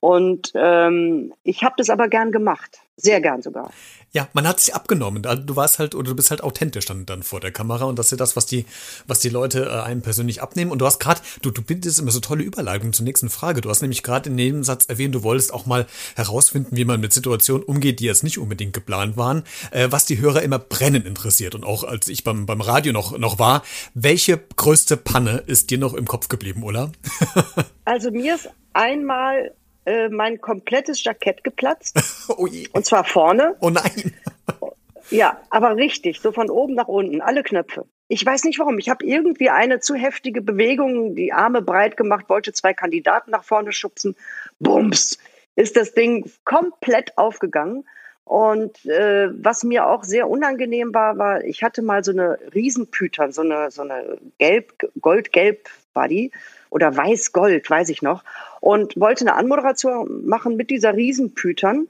Und 0.00 0.52
ähm, 0.54 1.34
ich 1.42 1.62
habe 1.62 1.74
das 1.76 1.90
aber 1.90 2.08
gern 2.08 2.32
gemacht. 2.32 2.78
Sehr 2.96 3.20
gern 3.20 3.40
sogar. 3.40 3.70
Ja, 4.12 4.28
man 4.32 4.46
hat 4.46 4.60
sich 4.60 4.74
abgenommen. 4.74 5.24
Also 5.24 5.42
du 5.42 5.56
warst 5.56 5.78
halt, 5.78 5.94
oder 5.94 6.10
du 6.10 6.16
bist 6.16 6.30
halt 6.30 6.42
authentisch 6.42 6.84
dann, 6.84 7.06
dann 7.06 7.22
vor 7.22 7.38
der 7.40 7.52
Kamera 7.52 7.84
und 7.84 7.98
das 7.98 8.06
ist 8.06 8.12
ja 8.12 8.16
das, 8.16 8.34
was 8.34 8.44
die, 8.44 8.66
was 9.06 9.20
die 9.20 9.28
Leute 9.28 9.66
äh, 9.66 9.82
einem 9.82 10.02
persönlich 10.02 10.42
abnehmen. 10.42 10.70
Und 10.70 10.80
du 10.80 10.86
hast 10.86 10.98
gerade, 10.98 11.20
du, 11.42 11.50
du 11.50 11.62
bindest 11.62 12.00
immer 12.00 12.10
so 12.10 12.20
tolle 12.20 12.42
Überleitungen 12.42 12.92
zur 12.92 13.04
nächsten 13.04 13.30
Frage. 13.30 13.60
Du 13.60 13.70
hast 13.70 13.82
nämlich 13.82 14.02
gerade 14.02 14.28
in 14.28 14.36
dem 14.36 14.64
Satz 14.64 14.86
erwähnt, 14.86 15.14
du 15.14 15.22
wolltest 15.22 15.54
auch 15.54 15.64
mal 15.64 15.86
herausfinden, 16.16 16.76
wie 16.76 16.84
man 16.84 17.00
mit 17.00 17.12
Situationen 17.12 17.62
umgeht, 17.62 18.00
die 18.00 18.06
jetzt 18.06 18.24
nicht 18.24 18.38
unbedingt 18.38 18.72
geplant 18.72 19.16
waren, 19.16 19.44
äh, 19.70 19.88
was 19.90 20.06
die 20.06 20.18
Hörer 20.18 20.42
immer 20.42 20.58
brennend 20.58 21.06
interessiert. 21.06 21.54
Und 21.54 21.64
auch 21.64 21.84
als 21.84 22.08
ich 22.08 22.24
beim, 22.24 22.46
beim 22.46 22.60
Radio 22.60 22.92
noch, 22.92 23.16
noch 23.16 23.38
war, 23.38 23.62
welche 23.94 24.38
größte 24.56 24.96
Panne 24.96 25.44
ist 25.46 25.70
dir 25.70 25.78
noch 25.78 25.94
im 25.94 26.06
Kopf 26.06 26.28
geblieben, 26.28 26.64
oder? 26.64 26.90
also 27.84 28.10
mir 28.10 28.34
ist 28.34 28.50
einmal 28.72 29.52
äh, 29.84 30.08
mein 30.08 30.40
komplettes 30.40 31.02
Jackett 31.02 31.44
geplatzt. 31.44 31.98
oh 32.36 32.46
je. 32.46 32.68
Und 32.72 32.86
zwar 32.86 33.04
vorne. 33.04 33.56
Oh 33.60 33.70
nein. 33.70 34.14
ja, 35.10 35.40
aber 35.50 35.76
richtig, 35.76 36.20
so 36.20 36.32
von 36.32 36.50
oben 36.50 36.74
nach 36.74 36.88
unten, 36.88 37.20
alle 37.20 37.42
Knöpfe. 37.42 37.86
Ich 38.08 38.24
weiß 38.26 38.44
nicht 38.44 38.58
warum. 38.58 38.78
Ich 38.78 38.88
habe 38.88 39.04
irgendwie 39.04 39.50
eine 39.50 39.80
zu 39.80 39.94
heftige 39.94 40.42
Bewegung, 40.42 41.14
die 41.14 41.32
Arme 41.32 41.62
breit 41.62 41.96
gemacht, 41.96 42.28
wollte 42.28 42.52
zwei 42.52 42.74
Kandidaten 42.74 43.30
nach 43.30 43.44
vorne 43.44 43.72
schubsen. 43.72 44.16
Bums, 44.58 45.18
ist 45.54 45.76
das 45.76 45.94
Ding 45.94 46.30
komplett 46.44 47.16
aufgegangen. 47.16 47.84
Und 48.24 48.84
äh, 48.86 49.28
was 49.32 49.64
mir 49.64 49.86
auch 49.86 50.04
sehr 50.04 50.28
unangenehm 50.28 50.94
war, 50.94 51.18
war, 51.18 51.44
ich 51.44 51.62
hatte 51.62 51.82
mal 51.82 52.04
so 52.04 52.12
eine 52.12 52.38
Riesenpütern, 52.54 53.32
so 53.32 53.42
eine, 53.42 53.70
so 53.70 53.82
eine 53.82 54.18
gelb, 54.38 54.72
goldgelb 55.00 55.68
war 55.94 56.06
die 56.06 56.30
oder 56.70 56.96
weiß-gold, 56.96 57.68
weiß 57.68 57.90
ich 57.90 58.02
noch 58.02 58.24
und 58.60 58.98
wollte 58.98 59.26
eine 59.26 59.34
Anmoderation 59.34 60.26
machen 60.26 60.56
mit 60.56 60.70
dieser 60.70 60.94
Riesenpütern. 60.94 61.88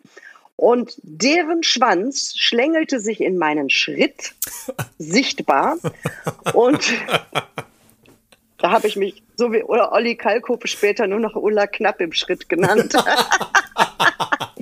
Und 0.57 0.97
deren 1.03 1.63
Schwanz 1.63 2.35
schlängelte 2.37 3.01
sich 3.01 3.23
in 3.23 3.39
meinen 3.39 3.71
Schritt, 3.71 4.35
sichtbar. 4.99 5.79
Und 6.53 6.93
da 8.59 8.71
habe 8.71 8.87
ich 8.87 8.97
mich, 8.97 9.23
so 9.37 9.53
wie 9.53 9.63
oder 9.63 9.93
Olli 9.93 10.17
Kalkofe 10.17 10.69
später, 10.69 11.07
nur 11.07 11.19
noch 11.19 11.35
Ulla 11.35 11.67
Knapp 11.67 12.01
im 12.03 12.13
Schritt 12.13 12.51
genannt. 12.51 12.93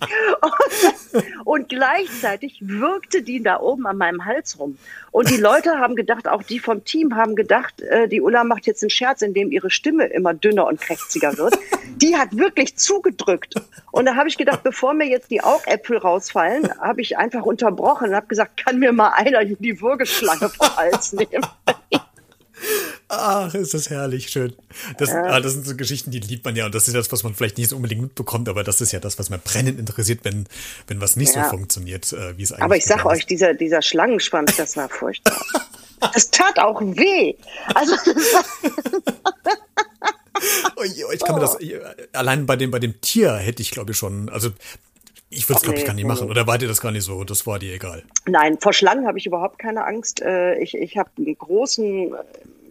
und 1.45 1.69
gleichzeitig 1.69 2.59
wirkte 2.61 3.23
die 3.23 3.43
da 3.43 3.61
oben 3.61 3.87
an 3.87 3.97
meinem 3.97 4.25
Hals 4.25 4.59
rum. 4.59 4.79
Und 5.11 5.31
die 5.31 5.37
Leute 5.37 5.79
haben 5.79 5.97
gedacht, 5.97 6.29
auch 6.29 6.43
die 6.43 6.59
vom 6.59 6.85
Team 6.85 7.17
haben 7.17 7.35
gedacht, 7.35 7.81
äh, 7.81 8.09
die 8.09 8.21
Ulla 8.21 8.45
macht 8.45 8.67
jetzt 8.67 8.83
einen 8.83 8.91
Scherz, 8.91 9.23
in 9.23 9.35
dem 9.35 9.51
ihre 9.51 9.71
Stimme 9.71 10.07
immer 10.07 10.35
dünner 10.35 10.67
und 10.67 10.81
krächziger 10.81 11.37
wird. 11.39 11.59
Die 11.97 12.17
hat 12.17 12.37
wirklich 12.37 12.77
zugedrückt. 12.77 13.55
Und 13.91 14.07
da 14.07 14.17
habe 14.17 14.29
ich 14.29 14.37
gedacht, 14.37 14.63
bevor 14.63 14.95
mir 14.95 15.07
jetzt 15.07 15.31
die 15.31 15.43
Augäpfel 15.43 15.99
rausfallen, 15.99 16.69
habe 16.81 17.01
ich 17.01 17.17
einfach 17.17 17.43
unterbrochen 17.43 18.11
und 18.11 18.15
habe 18.15 18.27
gesagt, 18.27 18.65
kann 18.65 18.79
mir 18.79 18.93
mal 18.93 19.11
einer 19.11 19.45
die 19.45 19.81
Würgeschlange 19.81 20.49
vom 20.49 20.77
Hals 20.77 21.13
nehmen. 21.13 21.43
Ach, 23.11 23.55
ist 23.55 23.73
das 23.73 23.88
herrlich, 23.88 24.29
schön. 24.29 24.55
Das, 24.99 25.11
ja. 25.11 25.23
ah, 25.23 25.40
das 25.40 25.55
sind 25.55 25.66
so 25.66 25.75
Geschichten, 25.75 26.11
die 26.11 26.21
liebt 26.21 26.44
man 26.44 26.55
ja. 26.55 26.66
Und 26.66 26.75
das 26.75 26.88
ist 26.88 26.94
das, 26.94 27.11
was 27.11 27.23
man 27.23 27.35
vielleicht 27.35 27.57
nicht 27.57 27.71
so 27.71 27.77
unbedingt 27.77 28.03
mitbekommt, 28.03 28.51
aber 28.51 28.64
das 28.64 28.83
ist 28.83 28.92
ja 28.92 29.01
das, 29.01 29.18
was 29.18 29.31
man 29.31 29.40
brennend 29.40 29.79
interessiert, 29.79 30.21
wenn, 30.25 30.47
wenn 30.88 31.01
was 31.01 31.16
nicht 31.16 31.35
ja. 31.35 31.44
so 31.44 31.51
funktioniert, 31.51 32.12
äh, 32.12 32.37
wie 32.37 32.42
es 32.42 32.53
eigentlich 32.53 32.64
Aber 32.64 32.77
ich 32.77 32.85
sag 32.85 33.07
euch, 33.07 33.25
dieser, 33.25 33.55
dieser 33.55 33.81
Schlangenschwanz, 33.81 34.57
das 34.57 34.77
war 34.77 34.90
furchtbar. 34.90 35.40
das 36.12 36.31
tat 36.31 36.59
auch 36.59 36.83
weh. 36.83 37.35
Also, 37.75 37.94
oh, 40.77 40.83
ich 41.12 41.21
kann 41.25 41.37
mir 41.37 41.40
das, 41.40 41.57
allein 42.12 42.44
bei 42.44 42.57
dem, 42.57 42.71
bei 42.71 42.79
dem 42.79 43.01
Tier 43.01 43.35
hätte 43.37 43.62
ich, 43.62 43.71
glaube 43.71 43.92
ich, 43.92 43.97
schon, 43.97 44.29
also 44.29 44.51
ich 45.31 45.49
würde 45.49 45.59
es, 45.59 45.62
glaube 45.62 45.79
ich, 45.79 45.85
gar 45.87 45.94
nicht 45.94 46.07
machen. 46.07 46.29
Oder 46.31 46.47
war 46.47 46.59
dir 46.59 46.68
das 46.68 46.81
gar 46.81 46.90
nicht 46.90 47.05
so? 47.05 47.25
Das 47.25 47.47
war 47.47 47.59
dir 47.59 47.75
egal? 47.75 48.03
Nein, 48.27 48.59
vor 48.61 48.73
Schlangen 48.73 49.07
habe 49.07 49.18
ich 49.18 49.27
überhaupt 49.27 49.59
keine 49.59 49.85
Angst. 49.85 50.21
Äh, 50.21 50.59
ich, 50.59 50.75
ich 50.75 50.97
habe 50.97 51.11
einen 51.18 51.37
großen 51.37 52.14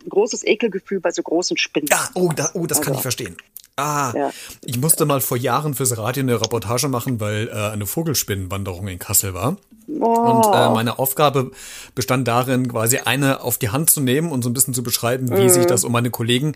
großes 0.09 0.45
Ekelgefühl 0.45 0.99
bei 0.99 1.11
so 1.11 1.21
großen 1.21 1.57
Spinnen. 1.57 1.87
Ja, 1.91 2.09
oh, 2.13 2.31
da, 2.35 2.49
oh 2.53 2.65
das 2.65 2.79
also. 2.79 2.89
kann 2.89 2.95
ich 2.95 3.01
verstehen. 3.01 3.37
Ah, 3.75 4.11
ja. 4.15 4.31
ich 4.65 4.79
musste 4.79 5.05
mal 5.05 5.21
vor 5.21 5.37
Jahren 5.37 5.75
fürs 5.75 5.97
Radio 5.97 6.23
eine 6.23 6.41
Reportage 6.41 6.87
machen, 6.87 7.19
weil 7.19 7.47
äh, 7.47 7.51
eine 7.51 7.85
Vogelspinnenwanderung 7.85 8.87
in 8.87 8.97
Kassel 8.97 9.35
war. 9.35 9.57
Oh. 9.87 10.05
Und 10.05 10.53
äh, 10.53 10.69
meine 10.69 10.99
Aufgabe 10.99 11.51
bestand 11.95 12.27
darin, 12.27 12.67
quasi 12.67 12.99
eine 12.99 13.41
auf 13.41 13.57
die 13.57 13.69
Hand 13.69 13.89
zu 13.89 14.01
nehmen 14.01 14.31
und 14.31 14.43
so 14.43 14.49
ein 14.49 14.53
bisschen 14.53 14.73
zu 14.73 14.83
beschreiben, 14.83 15.29
wie 15.29 15.43
mhm. 15.43 15.49
sich 15.49 15.65
das 15.65 15.83
um 15.83 15.91
meine 15.91 16.09
Kollegen, 16.09 16.55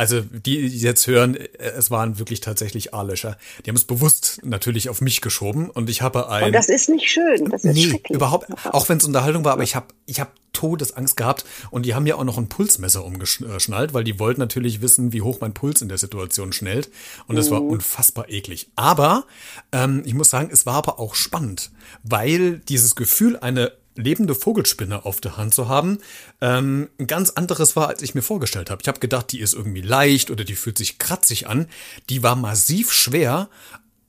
also 0.00 0.22
die, 0.22 0.70
die 0.70 0.78
jetzt 0.78 1.06
hören, 1.06 1.34
äh, 1.34 1.46
es 1.76 1.90
waren 1.90 2.18
wirklich 2.18 2.40
tatsächlich 2.40 2.94
A-Löcher. 2.94 3.36
Die 3.64 3.70
haben 3.70 3.76
es 3.76 3.84
bewusst 3.84 4.40
natürlich 4.42 4.88
auf 4.88 5.02
mich 5.02 5.20
geschoben 5.20 5.68
und 5.68 5.90
ich 5.90 6.00
habe 6.00 6.30
ein. 6.30 6.44
Und 6.44 6.52
das 6.54 6.70
ist 6.70 6.88
nicht 6.88 7.10
schön. 7.10 7.50
Das 7.50 7.64
ist 7.64 7.74
nee, 7.74 8.00
überhaupt. 8.08 8.48
Auch 8.64 8.88
wenn 8.88 8.96
es 8.96 9.04
Unterhaltung 9.04 9.44
war, 9.44 9.52
aber 9.52 9.62
ich 9.62 9.76
habe, 9.76 9.88
ich 10.06 10.18
habe 10.18 10.30
Todesangst 10.52 11.16
gehabt 11.16 11.44
und 11.70 11.86
die 11.86 11.94
haben 11.94 12.06
ja 12.06 12.16
auch 12.16 12.24
noch 12.24 12.38
ein 12.38 12.48
Pulsmesser 12.48 13.04
umgeschnallt, 13.04 13.94
weil 13.94 14.04
die 14.04 14.18
wollten 14.18 14.40
natürlich 14.40 14.80
wissen, 14.80 15.12
wie 15.12 15.22
hoch 15.22 15.38
mein 15.40 15.54
Puls 15.54 15.82
in 15.82 15.88
der 15.88 15.98
Situation 15.98 16.52
schnellt 16.52 16.90
und 17.26 17.36
das 17.36 17.50
mhm. 17.50 17.54
war 17.54 17.62
unfassbar 17.62 18.30
eklig. 18.30 18.70
Aber 18.76 19.24
ähm, 19.70 20.02
ich 20.04 20.14
muss 20.14 20.30
sagen, 20.30 20.48
es 20.52 20.66
war 20.66 20.74
aber 20.74 20.98
auch 20.98 21.14
spannend, 21.14 21.70
weil 22.02 22.58
dieses 22.70 22.96
Gefühl, 22.96 23.36
eine 23.36 23.72
lebende 23.96 24.34
Vogelspinne 24.34 25.04
auf 25.04 25.20
der 25.20 25.36
Hand 25.36 25.54
zu 25.54 25.68
haben, 25.68 25.98
ähm, 26.40 26.88
ein 26.98 27.06
ganz 27.06 27.30
anderes 27.30 27.76
war, 27.76 27.88
als 27.88 28.02
ich 28.02 28.14
mir 28.14 28.22
vorgestellt 28.22 28.70
habe. 28.70 28.80
Ich 28.82 28.88
habe 28.88 29.00
gedacht, 29.00 29.32
die 29.32 29.40
ist 29.40 29.52
irgendwie 29.52 29.82
leicht 29.82 30.30
oder 30.30 30.44
die 30.44 30.54
fühlt 30.54 30.78
sich 30.78 30.98
kratzig 30.98 31.46
an. 31.48 31.66
Die 32.08 32.22
war 32.22 32.36
massiv 32.36 32.92
schwer, 32.92 33.48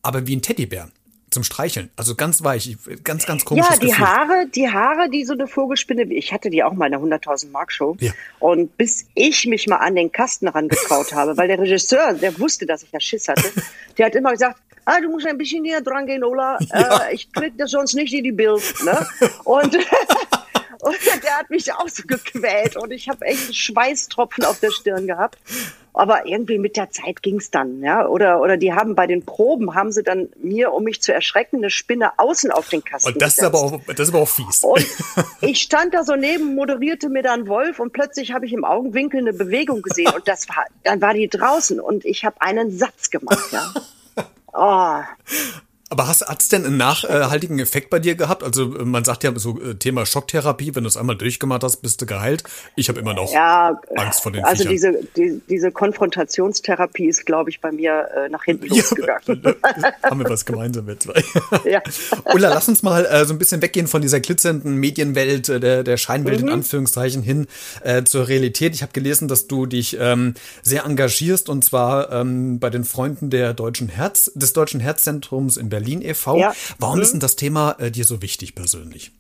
aber 0.02 0.28
wie 0.28 0.36
ein 0.36 0.42
Teddybär 0.42 0.90
zum 1.32 1.44
Streicheln. 1.44 1.90
Also 1.96 2.16
ganz 2.16 2.44
weich, 2.44 2.78
ganz, 3.04 3.26
ganz 3.26 3.46
komisch. 3.46 3.66
Ja, 3.70 3.78
die 3.78 3.88
Gefühl. 3.88 4.06
Haare, 4.06 4.48
die 4.54 4.70
Haare, 4.70 5.10
die 5.10 5.24
so 5.24 5.34
eine 5.34 5.48
Vogelspinne, 5.48 6.04
ich 6.14 6.34
hatte 6.34 6.50
die 6.50 6.64
auch 6.64 6.74
mal 6.74 6.88
in 6.88 6.92
der 6.92 7.20
100.000 7.22 7.52
Mark 7.52 7.72
Show. 7.72 7.96
Ja. 8.00 8.12
Und 8.40 8.78
bis 8.78 9.08
ich 9.16 9.46
mich 9.46 9.68
mal 9.68 9.78
an 9.78 9.96
den 9.96 10.12
Kasten 10.12 10.48
rangetraut 10.50 11.14
habe, 11.14 11.38
weil 11.38 11.48
der 11.48 11.58
Regisseur, 11.58 12.14
der 12.14 12.38
wusste, 12.38 12.66
dass 12.66 12.84
ich 12.84 12.92
ja 12.92 13.00
Schiss 13.00 13.30
hatte, 13.30 13.50
der 13.98 14.08
hat 14.08 14.16
immer 14.16 14.32
gesagt, 14.32 14.62
ah, 14.86 15.00
du 15.00 15.10
musst 15.10 15.28
ein 15.28 15.38
bisschen 15.38 15.64
näher 15.64 15.82
dran 15.82 16.06
gehen, 16.06 16.24
Ola. 16.24 16.58
Ja. 16.74 17.06
Äh, 17.08 17.16
ich 17.16 17.32
krieg 17.32 17.54
das 17.58 17.72
sonst 17.72 17.94
nicht 17.94 18.14
in 18.14 18.24
die 18.24 18.32
Bild. 18.32 18.64
Ne? 18.84 19.08
Und 19.44 19.78
Und 20.82 20.98
der 21.24 21.38
hat 21.38 21.50
mich 21.50 21.72
auch 21.74 21.88
so 21.88 22.04
gequält 22.08 22.76
und 22.76 22.92
ich 22.92 23.08
habe 23.08 23.24
echt 23.26 23.56
Schweißtropfen 23.56 24.44
auf 24.44 24.60
der 24.60 24.72
Stirn 24.72 25.06
gehabt. 25.06 25.38
Aber 25.94 26.26
irgendwie 26.26 26.58
mit 26.58 26.78
der 26.78 26.90
Zeit 26.90 27.22
ging's 27.22 27.52
dann, 27.52 27.84
ja. 27.84 28.08
Oder, 28.08 28.42
oder 28.42 28.58
die 28.58 28.74
haben 28.74 28.96
bei 28.96 29.08
den 29.08 29.26
Proben, 29.26 29.76
haben 29.76 29.92
sie 29.92 30.04
dann 30.04 30.30
mir, 30.42 30.72
um 30.72 30.84
mich 30.86 31.02
zu 31.02 31.14
erschrecken, 31.14 31.58
eine 31.58 31.70
Spinne 31.70 32.18
außen 32.18 32.50
auf 32.50 32.70
den 32.70 32.84
Kasten 32.84 33.12
Und 33.12 33.22
das 33.22 33.38
ist 33.38 33.44
aber 33.44 33.60
auch, 33.60 33.82
das 33.86 34.08
ist 34.08 34.10
aber 34.10 34.24
auch 34.24 34.28
fies. 34.28 34.64
Und 34.64 34.88
ich 35.42 35.62
stand 35.62 35.94
da 35.94 36.04
so 36.04 36.16
neben, 36.16 36.56
moderierte 36.56 37.10
mir 37.10 37.24
dann 37.24 37.48
Wolf 37.48 37.80
und 37.80 37.92
plötzlich 37.92 38.32
habe 38.32 38.46
ich 38.46 38.54
im 38.54 38.64
Augenwinkel 38.64 39.20
eine 39.20 39.34
Bewegung 39.34 39.82
gesehen 39.82 40.12
und 40.16 40.28
das 40.28 40.48
war, 40.50 40.66
dann 40.84 41.02
war 41.02 41.14
die 41.14 41.28
draußen 41.28 41.80
und 41.80 42.06
ich 42.06 42.24
habe 42.24 42.42
einen 42.42 42.76
Satz 42.76 43.10
gemacht, 43.10 43.52
ja. 43.52 43.72
Oh. 44.54 45.06
Aber 45.92 46.08
hast 46.08 46.24
es 46.26 46.48
denn 46.48 46.66
einen 46.66 46.78
nachhaltigen 46.78 47.60
Effekt 47.60 47.90
bei 47.90 48.00
dir 48.00 48.16
gehabt? 48.16 48.44
Also 48.44 48.66
man 48.66 49.04
sagt 49.04 49.26
ja 49.26 49.38
so 49.38 49.60
äh, 49.62 49.76
Thema 49.76 50.06
Schocktherapie, 50.06 50.74
wenn 50.74 50.84
du 50.84 50.88
es 50.88 50.96
einmal 50.96 51.18
durchgemacht 51.18 51.66
hast, 51.66 51.82
bist 51.82 52.02
du 52.02 52.06
geheilt. 52.06 52.46
Ich 52.78 52.88
habe 52.88 53.02
immer 53.02 53.14
noch 53.14 53.34
ja, 53.34 53.78
Angst 53.98 54.24
vor 54.24 54.32
den 54.32 54.46
Also 54.46 54.64
diese, 54.64 54.94
die, 55.18 55.42
diese 55.50 55.70
Konfrontationstherapie 55.70 57.08
ist, 57.08 57.26
glaube 57.26 57.50
ich, 57.50 57.60
bei 57.60 57.74
mir 57.74 58.08
äh, 58.16 58.30
nach 58.30 58.46
hinten 58.46 58.68
losgegangen. 58.68 59.22
Ja, 59.62 59.94
haben 60.04 60.20
wir 60.20 60.30
was 60.30 60.46
gemeinsam 60.46 60.86
mit 60.86 61.04
zwei. 61.04 61.24
Ja. 61.66 61.82
Ulla, 62.34 62.50
lass 62.50 62.70
uns 62.70 62.84
mal 62.84 63.06
äh, 63.06 63.26
so 63.26 63.34
ein 63.34 63.38
bisschen 63.38 63.62
weggehen 63.62 63.88
von 63.88 64.02
dieser 64.02 64.22
glitzernden 64.22 64.76
Medienwelt, 64.76 65.50
äh, 65.50 65.60
der, 65.60 65.84
der 65.84 65.98
Scheinwelt 65.98 66.42
mhm. 66.42 66.48
in 66.48 66.54
Anführungszeichen 66.54 67.22
hin 67.22 67.48
äh, 67.84 68.04
zur 68.04 68.30
Realität. 68.30 68.76
Ich 68.76 68.82
habe 68.82 68.94
gelesen, 68.94 69.28
dass 69.28 69.48
du 69.48 69.66
dich 69.66 69.98
ähm, 70.00 70.36
sehr 70.62 70.86
engagierst 70.86 71.50
und 71.50 71.66
zwar 71.66 72.12
ähm, 72.12 72.60
bei 72.60 72.70
den 72.70 72.86
Freunden 72.86 73.30
der 73.30 73.54
Deutschen 73.54 73.90
Herz, 73.90 74.32
des 74.36 74.54
Deutschen 74.54 74.80
Herzzentrums 74.80 75.58
in 75.58 75.68
Berlin. 75.68 75.81
Berlin 75.82 76.02
e.V. 76.02 76.38
Ja. 76.38 76.54
Warum 76.80 76.98
mhm. 76.98 77.02
ist 77.02 77.12
denn 77.14 77.20
das 77.20 77.36
Thema 77.36 77.76
äh, 77.80 77.92
dir 77.92 78.06
so 78.06 78.22
wichtig 78.22 78.56
persönlich? 78.56 79.12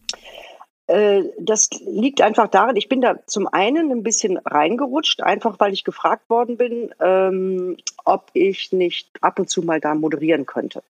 Äh, 0.87 1.23
das 1.39 1.69
liegt 1.85 2.21
einfach 2.21 2.49
daran, 2.49 2.75
ich 2.75 2.89
bin 2.89 3.01
da 3.01 3.15
zum 3.25 3.47
einen 3.47 3.91
ein 3.91 4.03
bisschen 4.03 4.37
reingerutscht, 4.37 5.21
einfach 5.21 5.59
weil 5.59 5.73
ich 5.73 5.83
gefragt 5.83 6.29
worden 6.29 6.57
bin, 6.57 6.93
ähm, 6.99 7.77
ob 8.03 8.29
ich 8.33 8.71
nicht 8.71 9.09
ab 9.21 9.39
und 9.39 9.49
zu 9.49 9.61
mal 9.61 9.79
da 9.79 9.95
moderieren 9.95 10.45
könnte. 10.45 10.83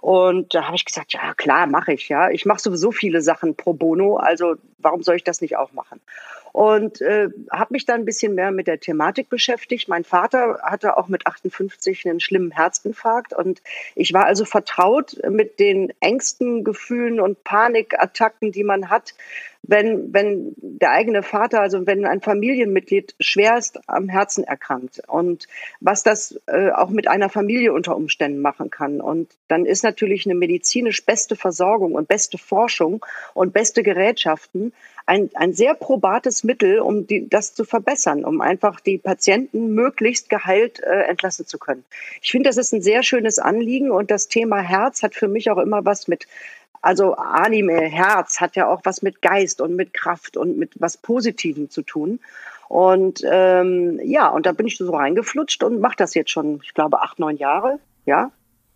Und 0.00 0.54
da 0.54 0.66
habe 0.66 0.76
ich 0.76 0.84
gesagt, 0.84 1.12
ja 1.14 1.34
klar, 1.34 1.66
mache 1.66 1.94
ich, 1.94 2.08
ja. 2.08 2.30
Ich 2.30 2.46
mache 2.46 2.60
sowieso 2.60 2.92
viele 2.92 3.20
Sachen 3.22 3.56
pro 3.56 3.72
bono, 3.72 4.16
also 4.16 4.54
warum 4.78 5.02
soll 5.02 5.16
ich 5.16 5.24
das 5.24 5.40
nicht 5.40 5.56
auch 5.56 5.72
machen? 5.72 6.00
Und 6.52 7.00
äh, 7.00 7.28
habe 7.50 7.74
mich 7.74 7.84
dann 7.84 8.00
ein 8.00 8.04
bisschen 8.04 8.34
mehr 8.34 8.50
mit 8.50 8.66
der 8.66 8.80
Thematik 8.80 9.28
beschäftigt. 9.28 9.88
Mein 9.88 10.04
Vater 10.04 10.60
hatte 10.62 10.96
auch 10.96 11.08
mit 11.08 11.26
58 11.26 12.06
einen 12.06 12.20
schlimmen 12.20 12.50
Herzinfarkt 12.50 13.32
und 13.32 13.62
ich 13.94 14.12
war 14.12 14.26
also 14.26 14.44
vertraut 14.44 15.16
mit 15.28 15.58
den 15.60 15.92
Ängsten, 16.00 16.64
Gefühlen 16.64 17.20
und 17.20 17.44
Panikattacken, 17.44 18.52
die 18.52 18.64
man 18.64 18.90
hat, 18.90 19.14
wenn, 19.62 20.12
wenn 20.12 20.54
der 20.56 20.92
eigene 20.92 21.22
Vater, 21.22 21.60
also 21.60 21.86
wenn 21.86 22.06
ein 22.06 22.20
Familienmitglied 22.20 23.14
schwerst 23.20 23.80
am 23.86 24.08
Herzen 24.08 24.44
erkrankt 24.44 25.02
und 25.06 25.46
was 25.80 26.02
das 26.02 26.40
äh, 26.46 26.70
auch 26.70 26.90
mit 26.90 27.08
einer 27.08 27.28
Familie 27.28 27.72
unter 27.72 27.96
Umständen 27.96 28.40
machen 28.40 28.70
kann. 28.70 29.00
Und 29.00 29.28
dann 29.48 29.66
ist 29.66 29.84
natürlich 29.84 30.26
eine 30.26 30.34
medizinisch 30.34 31.04
beste 31.04 31.36
Versorgung 31.36 31.92
und 31.92 32.08
beste 32.08 32.38
Forschung 32.38 33.04
und 33.34 33.52
beste 33.52 33.82
Gerätschaften 33.82 34.72
ein, 35.08 35.30
ein 35.34 35.54
sehr 35.54 35.74
probates 35.74 36.44
Mittel, 36.44 36.80
um 36.80 37.06
die, 37.06 37.28
das 37.28 37.54
zu 37.54 37.64
verbessern, 37.64 38.26
um 38.26 38.42
einfach 38.42 38.78
die 38.78 38.98
Patienten 38.98 39.74
möglichst 39.74 40.28
geheilt 40.28 40.80
äh, 40.80 41.04
entlassen 41.04 41.46
zu 41.46 41.58
können. 41.58 41.82
Ich 42.20 42.30
finde, 42.30 42.50
das 42.50 42.58
ist 42.58 42.72
ein 42.74 42.82
sehr 42.82 43.02
schönes 43.02 43.38
Anliegen 43.38 43.90
und 43.90 44.10
das 44.10 44.28
Thema 44.28 44.60
Herz 44.60 45.02
hat 45.02 45.14
für 45.14 45.28
mich 45.28 45.50
auch 45.50 45.56
immer 45.56 45.84
was 45.86 46.08
mit 46.08 46.26
also 46.80 47.14
Anime, 47.14 47.80
Herz 47.80 48.40
hat 48.40 48.56
ja 48.56 48.68
auch 48.68 48.80
was 48.84 49.02
mit 49.02 49.20
Geist 49.22 49.60
und 49.60 49.76
mit 49.76 49.94
Kraft 49.94 50.36
und 50.36 50.58
mit 50.58 50.72
was 50.78 50.96
Positivem 50.96 51.70
zu 51.70 51.82
tun. 51.82 52.20
Und 52.68 53.22
ähm, 53.24 53.98
ja, 54.04 54.28
und 54.28 54.46
da 54.46 54.52
bin 54.52 54.66
ich 54.66 54.76
so 54.76 54.94
reingeflutscht 54.94 55.62
und 55.64 55.80
mache 55.80 55.96
das 55.96 56.14
jetzt 56.14 56.30
schon, 56.30 56.60
ich 56.62 56.74
glaube, 56.74 57.02
acht, 57.02 57.18
neun 57.18 57.36
Jahre. 57.36 57.78
Ja, 58.04 58.30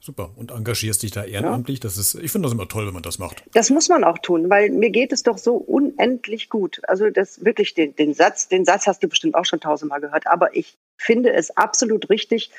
Super. 0.05 0.31
Und 0.35 0.51
engagierst 0.51 1.05
dich 1.05 1.13
da 1.13 1.23
ehrenamtlich? 1.23 1.79
Ja. 1.79 1.83
Das 1.83 1.97
ist, 1.97 2.17
ich 2.17 2.33
finde 2.33 2.47
das 2.47 2.53
immer 2.53 2.67
toll, 2.67 2.87
wenn 2.89 2.93
man 2.93 3.05
das 3.05 3.21
macht. 3.21 3.45
Das 3.55 3.71
muss 3.71 3.89
man 3.89 4.03
auch 4.03 4.19
tun, 4.19 4.51
weil 4.51 4.71
mir 4.71 4.91
geht 4.91 5.13
es 5.13 5.23
doch 5.23 5.39
so 5.39 5.55
unendlich 5.55 6.51
gut. 6.51 6.81
Also 6.89 7.09
das 7.11 7.45
wirklich 7.45 7.75
den, 7.75 7.95
den 7.95 8.13
Satz, 8.13 8.49
den 8.49 8.65
Satz 8.65 8.89
hast 8.89 9.05
du 9.05 9.09
bestimmt 9.09 9.37
auch 9.37 9.45
schon 9.45 9.61
tausendmal 9.61 10.01
gehört, 10.01 10.27
aber 10.27 10.57
ich 10.57 10.77
finde 11.03 11.33
es 11.33 11.57
absolut 11.57 12.11
richtig, 12.11 12.51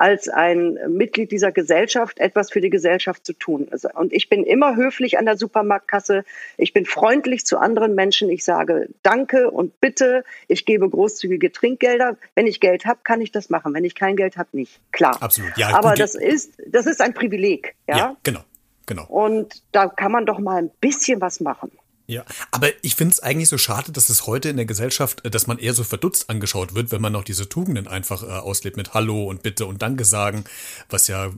als 0.00 0.30
ein 0.30 0.78
Mitglied 0.88 1.30
dieser 1.30 1.52
Gesellschaft 1.52 2.20
etwas 2.20 2.50
für 2.50 2.62
die 2.62 2.70
Gesellschaft 2.70 3.26
zu 3.26 3.34
tun. 3.34 3.68
Also, 3.70 3.90
und 3.94 4.14
ich 4.14 4.30
bin 4.30 4.44
immer 4.44 4.74
höflich 4.74 5.18
an 5.18 5.26
der 5.26 5.36
Supermarktkasse. 5.36 6.24
Ich 6.56 6.72
bin 6.72 6.86
freundlich 6.86 7.44
zu 7.44 7.58
anderen 7.58 7.94
Menschen. 7.94 8.30
Ich 8.30 8.42
sage 8.42 8.88
Danke 9.02 9.50
und 9.50 9.78
Bitte. 9.80 10.24
Ich 10.48 10.64
gebe 10.64 10.88
großzügige 10.88 11.52
Trinkgelder. 11.52 12.16
Wenn 12.34 12.46
ich 12.46 12.60
Geld 12.60 12.86
habe, 12.86 13.00
kann 13.04 13.20
ich 13.20 13.30
das 13.30 13.50
machen. 13.50 13.74
Wenn 13.74 13.84
ich 13.84 13.94
kein 13.94 14.16
Geld 14.16 14.38
habe, 14.38 14.48
nicht. 14.52 14.80
Klar. 14.90 15.22
Absolut. 15.22 15.56
Ja, 15.58 15.74
Aber 15.74 15.90
gut. 15.90 16.00
das 16.00 16.14
ist, 16.14 16.54
das 16.66 16.86
ist 16.86 17.02
ein 17.02 17.12
Privileg. 17.12 17.74
Ja, 17.86 17.96
ja 17.96 18.16
genau. 18.22 18.40
Genau. 18.86 19.04
Und 19.06 19.62
da 19.72 19.86
kann 19.86 20.10
man 20.10 20.24
doch 20.24 20.38
mal 20.38 20.56
ein 20.56 20.70
bisschen 20.80 21.20
was 21.20 21.40
machen. 21.40 21.70
Ja, 22.10 22.24
aber 22.50 22.70
ich 22.82 22.96
finde 22.96 23.12
es 23.12 23.20
eigentlich 23.20 23.48
so 23.48 23.56
schade, 23.56 23.92
dass 23.92 24.08
es 24.08 24.26
heute 24.26 24.48
in 24.48 24.56
der 24.56 24.66
Gesellschaft, 24.66 25.24
äh, 25.24 25.30
dass 25.30 25.46
man 25.46 25.58
eher 25.60 25.74
so 25.74 25.84
verdutzt 25.84 26.28
angeschaut 26.28 26.74
wird, 26.74 26.90
wenn 26.90 27.00
man 27.00 27.12
noch 27.12 27.22
diese 27.22 27.48
Tugenden 27.48 27.86
einfach 27.86 28.24
äh, 28.24 28.26
auslebt 28.26 28.76
mit 28.76 28.94
Hallo 28.94 29.26
und 29.26 29.44
Bitte 29.44 29.64
und 29.64 29.80
Danke 29.80 30.04
sagen, 30.04 30.42
was 30.88 31.06
ja 31.06 31.30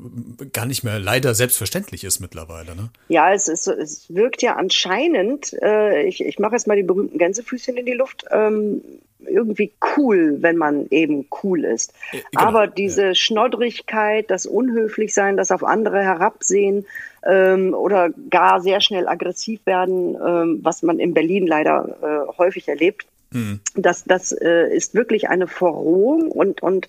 gar 0.55 0.65
nicht 0.65 0.83
mehr 0.83 0.99
leider 0.99 1.35
selbstverständlich 1.35 2.05
ist 2.05 2.21
mittlerweile. 2.21 2.75
Ne? 2.75 2.89
Ja, 3.09 3.35
es, 3.35 3.49
ist, 3.49 3.67
es 3.67 4.07
wirkt 4.09 4.41
ja 4.41 4.57
anscheinend, 4.57 5.53
äh, 5.61 6.05
ich, 6.05 6.25
ich 6.25 6.39
mache 6.39 6.55
jetzt 6.55 6.67
mal 6.67 6.77
die 6.77 6.83
berühmten 6.83 7.19
Gänsefüßchen 7.19 7.77
in 7.77 7.85
die 7.85 7.93
Luft, 7.93 8.25
ähm, 8.31 8.81
irgendwie 9.27 9.73
cool, 9.97 10.39
wenn 10.41 10.57
man 10.57 10.87
eben 10.91 11.27
cool 11.43 11.65
ist. 11.65 11.93
Genau, 12.11 12.25
Aber 12.35 12.67
diese 12.67 13.09
ja. 13.09 13.15
Schnoddrigkeit, 13.15 14.31
das 14.31 14.47
Unhöflichsein, 14.47 15.37
das 15.37 15.51
auf 15.51 15.65
andere 15.65 16.03
herabsehen 16.03 16.87
ähm, 17.25 17.75
oder 17.75 18.11
gar 18.31 18.61
sehr 18.61 18.81
schnell 18.81 19.09
aggressiv 19.09 19.61
werden, 19.65 20.17
ähm, 20.17 20.61
was 20.63 20.83
man 20.83 20.99
in 20.99 21.15
Berlin 21.15 21.47
leider 21.47 21.97
äh, 22.03 22.39
häufig 22.39 22.69
erlebt, 22.69 23.07
mhm. 23.31 23.61
das, 23.75 24.05
das 24.05 24.33
äh, 24.33 24.75
ist 24.75 24.95
wirklich 24.95 25.29
eine 25.29 25.47
Verrohung 25.47 26.31
und, 26.31 26.63
und 26.63 26.89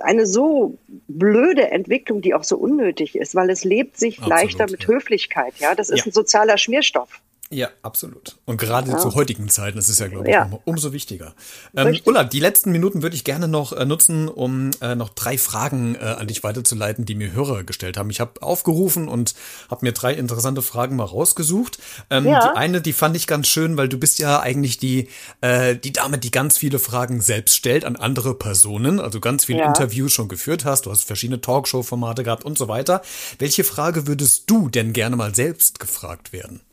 eine 0.00 0.26
so 0.26 0.78
blöde 1.08 1.70
Entwicklung, 1.70 2.22
die 2.22 2.34
auch 2.34 2.44
so 2.44 2.56
unnötig 2.56 3.16
ist, 3.16 3.34
weil 3.34 3.50
es 3.50 3.64
lebt 3.64 3.98
sich 3.98 4.18
Absolut, 4.18 4.30
leichter 4.30 4.70
mit 4.70 4.82
ja. 4.84 4.88
Höflichkeit. 4.88 5.54
Ja, 5.58 5.74
das 5.74 5.90
ist 5.90 6.00
ja. 6.00 6.06
ein 6.06 6.12
sozialer 6.12 6.58
Schmierstoff. 6.58 7.20
Ja, 7.48 7.68
absolut. 7.82 8.36
Und 8.44 8.56
gerade 8.56 8.90
ja. 8.90 8.98
zu 8.98 9.14
heutigen 9.14 9.48
Zeiten 9.48 9.78
ist 9.78 9.88
es 9.88 10.00
ja, 10.00 10.08
glaube 10.08 10.26
ich, 10.26 10.34
ja. 10.34 10.50
umso 10.64 10.92
wichtiger. 10.92 11.32
Ähm, 11.76 11.96
Ulla, 12.04 12.24
die 12.24 12.40
letzten 12.40 12.72
Minuten 12.72 13.02
würde 13.02 13.14
ich 13.14 13.22
gerne 13.22 13.46
noch 13.46 13.72
äh, 13.72 13.84
nutzen, 13.84 14.26
um 14.26 14.72
äh, 14.80 14.96
noch 14.96 15.10
drei 15.10 15.38
Fragen 15.38 15.94
äh, 15.94 15.98
an 15.98 16.26
dich 16.26 16.42
weiterzuleiten, 16.42 17.04
die 17.04 17.14
mir 17.14 17.32
Hörer 17.32 17.62
gestellt 17.62 17.98
haben. 17.98 18.10
Ich 18.10 18.18
habe 18.18 18.42
aufgerufen 18.42 19.06
und 19.06 19.36
habe 19.70 19.86
mir 19.86 19.92
drei 19.92 20.14
interessante 20.14 20.60
Fragen 20.60 20.96
mal 20.96 21.04
rausgesucht. 21.04 21.78
Ähm, 22.10 22.26
ja. 22.26 22.50
Die 22.50 22.56
eine, 22.56 22.80
die 22.80 22.92
fand 22.92 23.16
ich 23.16 23.28
ganz 23.28 23.46
schön, 23.46 23.76
weil 23.76 23.88
du 23.88 23.98
bist 23.98 24.18
ja 24.18 24.40
eigentlich 24.40 24.78
die, 24.78 25.08
äh, 25.40 25.76
die 25.76 25.92
Dame, 25.92 26.18
die 26.18 26.32
ganz 26.32 26.58
viele 26.58 26.80
Fragen 26.80 27.20
selbst 27.20 27.54
stellt 27.54 27.84
an 27.84 27.94
andere 27.94 28.34
Personen, 28.34 28.98
also 28.98 29.20
ganz 29.20 29.44
viele 29.44 29.64
Interviews 29.64 30.12
schon 30.12 30.26
geführt 30.26 30.64
hast. 30.64 30.86
Du 30.86 30.90
hast 30.90 31.04
verschiedene 31.04 31.40
Talkshow-Formate 31.40 32.24
gehabt 32.24 32.44
und 32.44 32.58
so 32.58 32.66
weiter. 32.66 33.02
Welche 33.38 33.62
Frage 33.62 34.08
würdest 34.08 34.50
du 34.50 34.68
denn 34.68 34.92
gerne 34.92 35.14
mal 35.14 35.32
selbst 35.32 35.78
gefragt 35.78 36.32
werden? 36.32 36.65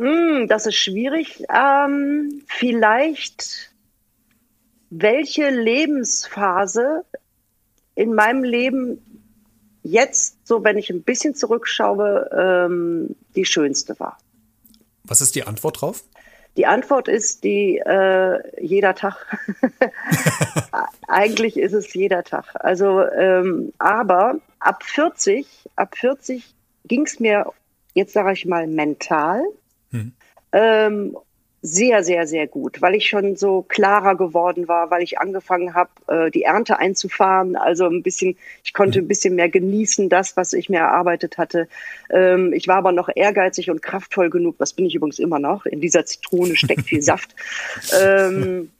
Hm, 0.00 0.48
das 0.48 0.64
ist 0.64 0.76
schwierig. 0.76 1.44
Ähm, 1.54 2.42
vielleicht, 2.46 3.70
welche 4.88 5.50
Lebensphase 5.50 7.04
in 7.94 8.14
meinem 8.14 8.42
Leben 8.42 9.26
jetzt, 9.82 10.46
so 10.46 10.64
wenn 10.64 10.78
ich 10.78 10.88
ein 10.88 11.02
bisschen 11.02 11.34
zurückschaue, 11.34 12.30
ähm, 12.32 13.14
die 13.36 13.44
schönste 13.44 14.00
war. 14.00 14.16
Was 15.04 15.20
ist 15.20 15.34
die 15.34 15.46
Antwort 15.46 15.82
drauf? 15.82 16.02
Die 16.56 16.64
Antwort 16.64 17.06
ist 17.06 17.44
die 17.44 17.76
äh, 17.76 18.38
jeder 18.58 18.94
Tag. 18.94 19.26
Eigentlich 21.08 21.58
ist 21.58 21.74
es 21.74 21.92
jeder 21.92 22.24
Tag. 22.24 22.46
Also, 22.54 23.02
ähm, 23.02 23.74
aber 23.78 24.40
ab 24.60 24.82
40, 24.82 25.46
ab 25.76 25.94
40 25.98 26.54
ging 26.86 27.04
es 27.04 27.20
mir 27.20 27.52
jetzt 27.94 28.12
sage 28.12 28.32
ich 28.32 28.46
mal 28.46 28.66
mental. 28.66 29.42
Ähm, 30.52 31.16
sehr, 31.62 32.02
sehr, 32.02 32.26
sehr 32.26 32.46
gut, 32.46 32.80
weil 32.80 32.94
ich 32.94 33.06
schon 33.06 33.36
so 33.36 33.62
klarer 33.62 34.16
geworden 34.16 34.66
war, 34.66 34.90
weil 34.90 35.02
ich 35.02 35.18
angefangen 35.18 35.74
habe, 35.74 35.90
äh, 36.06 36.30
die 36.30 36.44
Ernte 36.44 36.78
einzufahren. 36.78 37.54
Also 37.54 37.86
ein 37.86 38.02
bisschen, 38.02 38.38
ich 38.64 38.72
konnte 38.72 38.98
hm. 38.98 39.04
ein 39.04 39.08
bisschen 39.08 39.34
mehr 39.34 39.50
genießen, 39.50 40.08
das, 40.08 40.36
was 40.38 40.54
ich 40.54 40.70
mir 40.70 40.78
erarbeitet 40.78 41.36
hatte. 41.36 41.68
Ähm, 42.10 42.54
ich 42.54 42.66
war 42.66 42.76
aber 42.76 42.92
noch 42.92 43.10
ehrgeizig 43.14 43.70
und 43.70 43.82
kraftvoll 43.82 44.30
genug, 44.30 44.56
das 44.58 44.72
bin 44.72 44.86
ich 44.86 44.94
übrigens 44.94 45.18
immer 45.18 45.38
noch. 45.38 45.66
In 45.66 45.82
dieser 45.82 46.06
Zitrone 46.06 46.56
steckt 46.56 46.86
viel 46.86 47.02
Saft. 47.10 47.34
Ähm, 48.02 48.70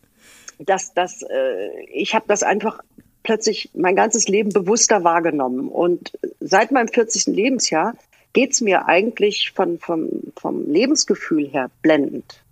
dass, 0.58 0.94
dass, 0.94 1.22
äh, 1.22 1.84
ich 1.92 2.14
habe 2.14 2.24
das 2.28 2.42
einfach 2.42 2.80
plötzlich 3.22 3.70
mein 3.74 3.96
ganzes 3.96 4.26
Leben 4.28 4.50
bewusster 4.52 5.04
wahrgenommen. 5.04 5.68
Und 5.68 6.12
seit 6.40 6.70
meinem 6.70 6.88
40. 6.88 7.26
Lebensjahr 7.26 7.94
geht's 8.32 8.60
mir 8.60 8.86
eigentlich 8.86 9.52
von, 9.54 9.78
vom, 9.78 10.08
vom 10.36 10.70
Lebensgefühl 10.70 11.48
her 11.48 11.70
blendend. 11.82 12.42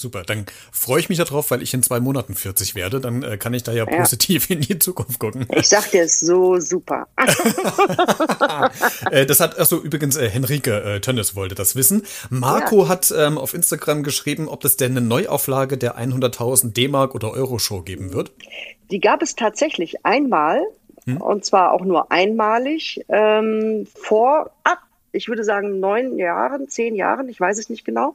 Super, 0.00 0.22
dann 0.22 0.46
freue 0.72 0.98
ich 0.98 1.10
mich 1.10 1.18
darauf, 1.18 1.50
weil 1.50 1.60
ich 1.60 1.74
in 1.74 1.82
zwei 1.82 2.00
Monaten 2.00 2.34
40 2.34 2.74
werde. 2.74 3.00
Dann 3.00 3.22
äh, 3.22 3.36
kann 3.36 3.52
ich 3.52 3.64
da 3.64 3.72
ja, 3.72 3.84
ja, 3.86 3.98
positiv 3.98 4.48
in 4.48 4.62
die 4.62 4.78
Zukunft 4.78 5.18
gucken. 5.18 5.46
Ich 5.52 5.68
sag 5.68 5.90
dir, 5.90 6.08
so 6.08 6.58
super. 6.58 7.06
äh, 9.10 9.26
das 9.26 9.40
hat, 9.40 9.58
achso, 9.58 9.76
übrigens, 9.76 10.16
äh, 10.16 10.30
Henrike 10.30 10.82
äh, 10.82 11.00
Tönnes 11.02 11.36
wollte 11.36 11.54
das 11.54 11.76
wissen. 11.76 12.04
Marco 12.30 12.84
ja. 12.84 12.88
hat 12.88 13.12
ähm, 13.14 13.36
auf 13.36 13.52
Instagram 13.52 14.02
geschrieben, 14.02 14.48
ob 14.48 14.64
es 14.64 14.78
denn 14.78 14.92
eine 14.92 15.02
Neuauflage 15.02 15.76
der 15.76 15.98
100.000 15.98 16.72
D-Mark 16.72 17.14
oder 17.14 17.32
Euro-Show 17.32 17.82
geben 17.82 18.14
wird. 18.14 18.32
Die 18.90 19.00
gab 19.00 19.20
es 19.20 19.34
tatsächlich 19.34 20.06
einmal. 20.06 20.62
Hm? 21.04 21.18
Und 21.18 21.44
zwar 21.44 21.72
auch 21.72 21.84
nur 21.84 22.10
einmalig 22.10 23.04
ähm, 23.10 23.86
vor 23.94 24.50
ab 24.64 24.78
ich 25.12 25.28
würde 25.28 25.44
sagen, 25.44 25.80
neun 25.80 26.18
Jahren, 26.18 26.68
zehn 26.68 26.94
Jahren, 26.94 27.28
ich 27.28 27.40
weiß 27.40 27.58
es 27.58 27.70
nicht 27.70 27.84
genau. 27.84 28.14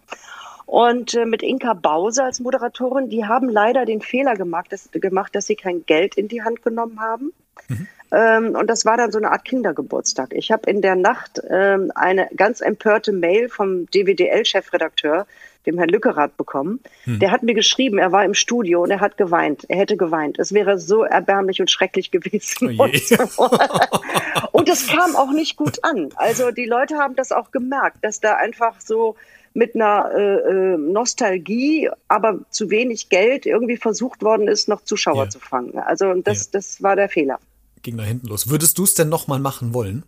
Und 0.65 1.13
äh, 1.13 1.25
mit 1.25 1.43
Inka 1.43 1.73
Bause 1.73 2.23
als 2.23 2.39
Moderatorin, 2.39 3.10
die 3.10 3.25
haben 3.25 3.49
leider 3.49 3.86
den 3.86 4.01
Fehler 4.01 4.36
gemacht, 4.36 4.71
dass, 4.71 4.89
gemacht, 4.91 5.36
dass 5.36 5.45
sie 5.45 5.55
kein 5.55 5.86
Geld 5.86 6.17
in 6.17 6.27
die 6.27 6.41
Hand 6.41 6.63
genommen 6.63 6.99
haben. 6.99 7.34
Mhm. 7.67 7.88
Ähm, 8.12 8.55
und 8.55 8.67
das 8.67 8.86
war 8.86 8.97
dann 8.97 9.12
so 9.12 9.17
eine 9.17 9.31
Art 9.31 9.45
Kindergeburtstag. 9.45 10.34
Ich 10.34 10.51
habe 10.51 10.69
in 10.69 10.81
der 10.81 10.95
Nacht 10.95 11.41
ähm, 11.49 11.91
eine 11.95 12.29
ganz 12.36 12.62
empörte 12.62 13.12
Mail 13.12 13.49
vom 13.49 13.88
DWDL-Chefredakteur, 13.88 15.27
dem 15.65 15.77
Herrn 15.77 15.89
Lückerath, 15.89 16.38
bekommen. 16.38 16.79
Mhm. 17.05 17.19
Der 17.19 17.31
hat 17.31 17.43
mir 17.43 17.53
geschrieben, 17.55 17.97
er 17.97 18.12
war 18.12 18.23
im 18.23 18.34
Studio 18.34 18.84
und 18.84 18.91
er 18.91 19.01
hat 19.01 19.17
geweint. 19.17 19.65
Er 19.69 19.77
hätte 19.77 19.97
geweint. 19.97 20.39
Es 20.39 20.53
wäre 20.53 20.79
so 20.79 21.03
erbärmlich 21.03 21.60
und 21.60 21.69
schrecklich 21.69 22.12
gewesen. 22.12 22.75
Oh 22.79 22.88
und, 24.69 24.73
es 24.73 24.88
kam 24.88 25.15
auch 25.15 25.32
nicht 25.32 25.56
gut 25.56 25.84
an. 25.84 26.10
Also 26.15 26.51
die 26.51 26.65
Leute 26.65 26.97
haben 26.97 27.15
das 27.15 27.32
auch 27.32 27.51
gemerkt, 27.51 27.97
dass 28.01 28.19
da 28.19 28.36
einfach 28.36 28.80
so 28.80 29.15
mit 29.54 29.73
einer 29.73 30.12
äh, 30.13 30.73
äh, 30.73 30.78
Nostalgie, 30.78 31.89
aber 32.10 32.39
zu 32.49 32.69
wenig 32.69 33.10
Geld 33.10 33.45
irgendwie 33.45 33.78
versucht 33.78 34.21
worden 34.21 34.49
ist, 34.49 34.67
noch 34.67 34.84
Zuschauer 34.84 35.25
ja. 35.25 35.30
zu 35.30 35.39
fangen. 35.39 35.80
Also 35.80 36.13
das, 36.15 36.45
ja. 36.45 36.49
das 36.51 36.84
war 36.84 36.97
der 36.97 37.08
Fehler. 37.08 37.39
Ging 37.82 37.97
da 37.97 38.04
hinten 38.04 38.28
los. 38.28 38.49
Würdest 38.49 38.78
du 38.78 38.84
es 38.84 38.95
denn 38.95 39.08
nochmal 39.08 39.39
machen 39.39 39.73
wollen? 39.73 40.04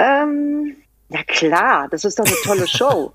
Ähm, 0.00 0.76
ja 1.08 1.22
klar, 1.22 1.88
das 1.88 2.04
ist 2.04 2.18
doch 2.18 2.26
eine 2.26 2.34
tolle 2.42 2.66
Show. 2.68 3.12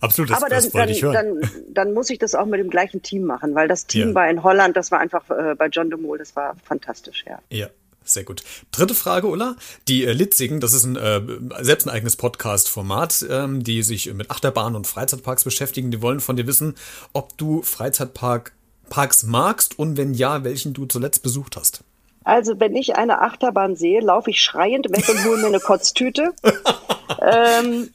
Absolut, 0.00 0.30
das, 0.30 0.38
Aber 0.38 0.50
dann, 0.50 0.62
das 0.62 0.74
wollte 0.74 0.92
ich 0.92 1.02
hören. 1.02 1.40
Dann, 1.40 1.50
dann 1.68 1.94
muss 1.94 2.10
ich 2.10 2.18
das 2.18 2.34
auch 2.34 2.46
mit 2.46 2.60
dem 2.60 2.68
gleichen 2.68 3.02
Team 3.02 3.24
machen, 3.24 3.54
weil 3.54 3.68
das 3.68 3.86
Team 3.86 4.08
ja. 4.08 4.14
war 4.14 4.28
in 4.28 4.42
Holland, 4.42 4.76
das 4.76 4.90
war 4.90 4.98
einfach 4.98 5.30
äh, 5.30 5.54
bei 5.54 5.68
John 5.68 5.88
de 5.88 5.98
Mol, 5.98 6.18
das 6.18 6.36
war 6.36 6.56
fantastisch, 6.64 7.24
ja. 7.26 7.38
Ja, 7.48 7.68
sehr 8.04 8.24
gut. 8.24 8.42
Dritte 8.70 8.94
Frage, 8.94 9.26
Ulla. 9.26 9.56
Die 9.88 10.04
äh, 10.04 10.12
Litzigen, 10.12 10.60
das 10.60 10.72
ist 10.74 10.84
ein 10.84 10.96
äh, 10.96 11.20
selbst 11.60 11.86
ein 11.86 11.90
eigenes 11.90 12.16
Podcast-Format, 12.16 13.26
ähm, 13.28 13.64
die 13.64 13.82
sich 13.82 14.12
mit 14.12 14.30
Achterbahnen 14.30 14.76
und 14.76 14.86
Freizeitparks 14.86 15.44
beschäftigen. 15.44 15.90
Die 15.90 16.02
wollen 16.02 16.20
von 16.20 16.36
dir 16.36 16.46
wissen, 16.46 16.74
ob 17.12 17.36
du 17.38 17.62
Freizeitpark 17.62 18.52
Parks 18.90 19.22
magst 19.22 19.78
und 19.78 19.96
wenn 19.96 20.14
ja, 20.14 20.44
welchen 20.44 20.74
du 20.74 20.86
zuletzt 20.86 21.22
besucht 21.22 21.56
hast. 21.56 21.82
Also, 22.22 22.58
wenn 22.58 22.74
ich 22.74 22.96
eine 22.96 23.20
Achterbahn 23.20 23.76
sehe, 23.76 24.00
laufe 24.00 24.30
ich 24.30 24.40
schreiend 24.40 24.90
weg 24.90 25.08
und 25.08 25.24
hole 25.24 25.38
mir 25.38 25.48
eine 25.48 25.60
Kotztüte. 25.60 26.32
ähm, 27.22 27.90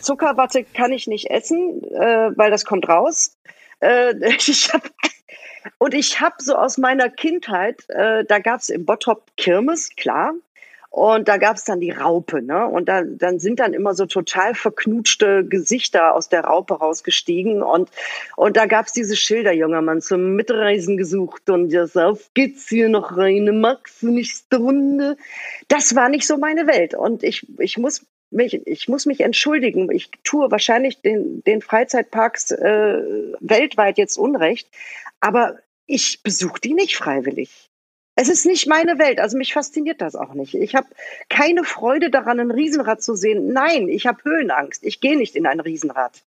Zuckerwatte 0.00 0.64
kann 0.64 0.92
ich 0.92 1.06
nicht 1.06 1.30
essen, 1.30 1.82
äh, 1.84 2.30
weil 2.36 2.50
das 2.50 2.64
kommt 2.64 2.88
raus. 2.88 3.36
Äh, 3.80 4.14
ich 4.46 4.72
hab, 4.72 4.82
und 5.78 5.94
ich 5.94 6.20
habe 6.20 6.36
so 6.38 6.54
aus 6.54 6.78
meiner 6.78 7.10
Kindheit, 7.10 7.88
äh, 7.88 8.24
da 8.24 8.38
gab 8.38 8.60
es 8.60 8.70
im 8.70 8.84
Bottrop 8.86 9.24
Kirmes, 9.36 9.90
klar. 9.96 10.34
Und 10.90 11.28
da 11.28 11.36
gab 11.36 11.56
es 11.56 11.64
dann 11.64 11.80
die 11.80 11.90
Raupe, 11.90 12.40
ne? 12.40 12.66
Und 12.66 12.88
da, 12.88 13.02
dann 13.02 13.38
sind 13.38 13.60
dann 13.60 13.74
immer 13.74 13.94
so 13.94 14.06
total 14.06 14.54
verknutschte 14.54 15.44
Gesichter 15.44 16.14
aus 16.14 16.30
der 16.30 16.44
Raupe 16.44 16.74
rausgestiegen. 16.74 17.62
Und, 17.62 17.90
und 18.36 18.56
da 18.56 18.64
gab 18.64 18.86
es 18.86 18.94
diese 18.94 19.14
Schilder, 19.14 19.52
junger 19.52 19.82
Mann, 19.82 20.00
zum 20.00 20.34
Mitreisen 20.34 20.96
gesucht. 20.96 21.50
Und 21.50 21.72
das 21.74 21.94
auf 21.96 22.30
geht's 22.32 22.68
hier 22.68 22.88
noch 22.88 23.18
rein, 23.18 23.60
Max, 23.60 24.02
nächste 24.02 24.56
Runde. 24.56 25.18
Das 25.68 25.94
war 25.94 26.08
nicht 26.08 26.26
so 26.26 26.38
meine 26.38 26.66
Welt. 26.66 26.94
Und 26.94 27.22
ich, 27.22 27.46
ich 27.58 27.76
muss 27.76 28.06
mich, 28.30 28.66
ich 28.66 28.88
muss 28.88 29.06
mich 29.06 29.20
entschuldigen. 29.20 29.90
Ich 29.90 30.10
tue 30.24 30.50
wahrscheinlich 30.50 31.00
den, 31.00 31.42
den 31.44 31.62
Freizeitparks 31.62 32.50
äh, 32.52 32.98
weltweit 33.40 33.98
jetzt 33.98 34.16
Unrecht, 34.16 34.68
aber 35.20 35.58
ich 35.86 36.22
besuche 36.22 36.60
die 36.60 36.74
nicht 36.74 36.96
freiwillig. 36.96 37.70
Es 38.14 38.28
ist 38.28 38.46
nicht 38.46 38.66
meine 38.66 38.98
Welt, 38.98 39.20
also 39.20 39.38
mich 39.38 39.52
fasziniert 39.52 40.00
das 40.00 40.16
auch 40.16 40.34
nicht. 40.34 40.54
Ich 40.54 40.74
habe 40.74 40.88
keine 41.28 41.62
Freude 41.62 42.10
daran, 42.10 42.40
ein 42.40 42.50
Riesenrad 42.50 43.00
zu 43.00 43.14
sehen. 43.14 43.52
Nein, 43.52 43.88
ich 43.88 44.08
habe 44.08 44.24
Höhenangst. 44.24 44.82
Ich 44.82 45.00
gehe 45.00 45.16
nicht 45.16 45.36
in 45.36 45.46
ein 45.46 45.60
Riesenrad. 45.60 46.24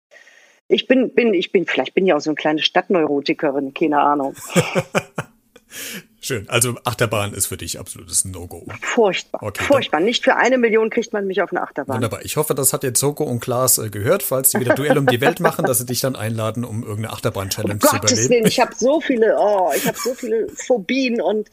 Ich 0.69 0.87
bin, 0.87 1.13
bin, 1.15 1.35
ich 1.35 1.51
bin, 1.51 1.67
vielleicht 1.67 1.95
bin 1.95 2.07
ich 2.07 2.13
auch 2.13 2.21
so 2.21 2.31
eine 2.31 2.37
kleine 2.37 2.63
Stadtneurotikerin, 2.63 3.75
keine 3.75 3.99
Ahnung. 4.01 4.37
Schön. 6.23 6.49
Also 6.51 6.77
Achterbahn 6.85 7.33
ist 7.33 7.47
für 7.47 7.57
dich 7.57 7.79
absolutes 7.79 8.27
No-Go. 8.27 8.67
Furchtbar. 8.83 9.43
Okay, 9.43 9.65
Furchtbar. 9.65 10.01
Nicht 10.01 10.23
für 10.23 10.37
eine 10.37 10.59
Million 10.59 10.91
kriegt 10.91 11.15
man 11.15 11.27
mich 11.27 11.41
auf 11.41 11.51
eine 11.51 11.63
Achterbahn. 11.63 11.97
Wunderbar. 11.97 12.25
Ich 12.25 12.37
hoffe, 12.37 12.55
das 12.55 12.75
hat 12.75 12.83
jetzt 12.83 13.01
Soko 13.01 13.25
und 13.25 13.41
Klaas 13.41 13.79
äh, 13.79 13.89
gehört, 13.89 14.23
falls 14.23 14.51
sie 14.51 14.61
wieder 14.61 14.75
Duell 14.75 14.99
um 14.99 15.07
die 15.07 15.21
Welt 15.23 15.41
machen, 15.41 15.65
dass 15.65 15.79
sie 15.79 15.87
dich 15.87 16.01
dann 16.01 16.17
einladen, 16.17 16.65
um 16.65 16.83
irgendeine 16.83 17.15
Achterbahn-Challenge 17.15 17.75
um 17.75 17.81
zu 17.81 17.87
Gottes 17.87 18.13
überleben. 18.13 18.31
Willen, 18.31 18.47
ich 18.47 18.61
habe 18.61 18.75
so 18.77 19.01
viele, 19.01 19.37
oh, 19.39 19.73
ich 19.75 19.87
habe 19.87 19.97
so 19.97 20.13
viele 20.15 20.49
Phobien 20.55 21.23
und 21.23 21.49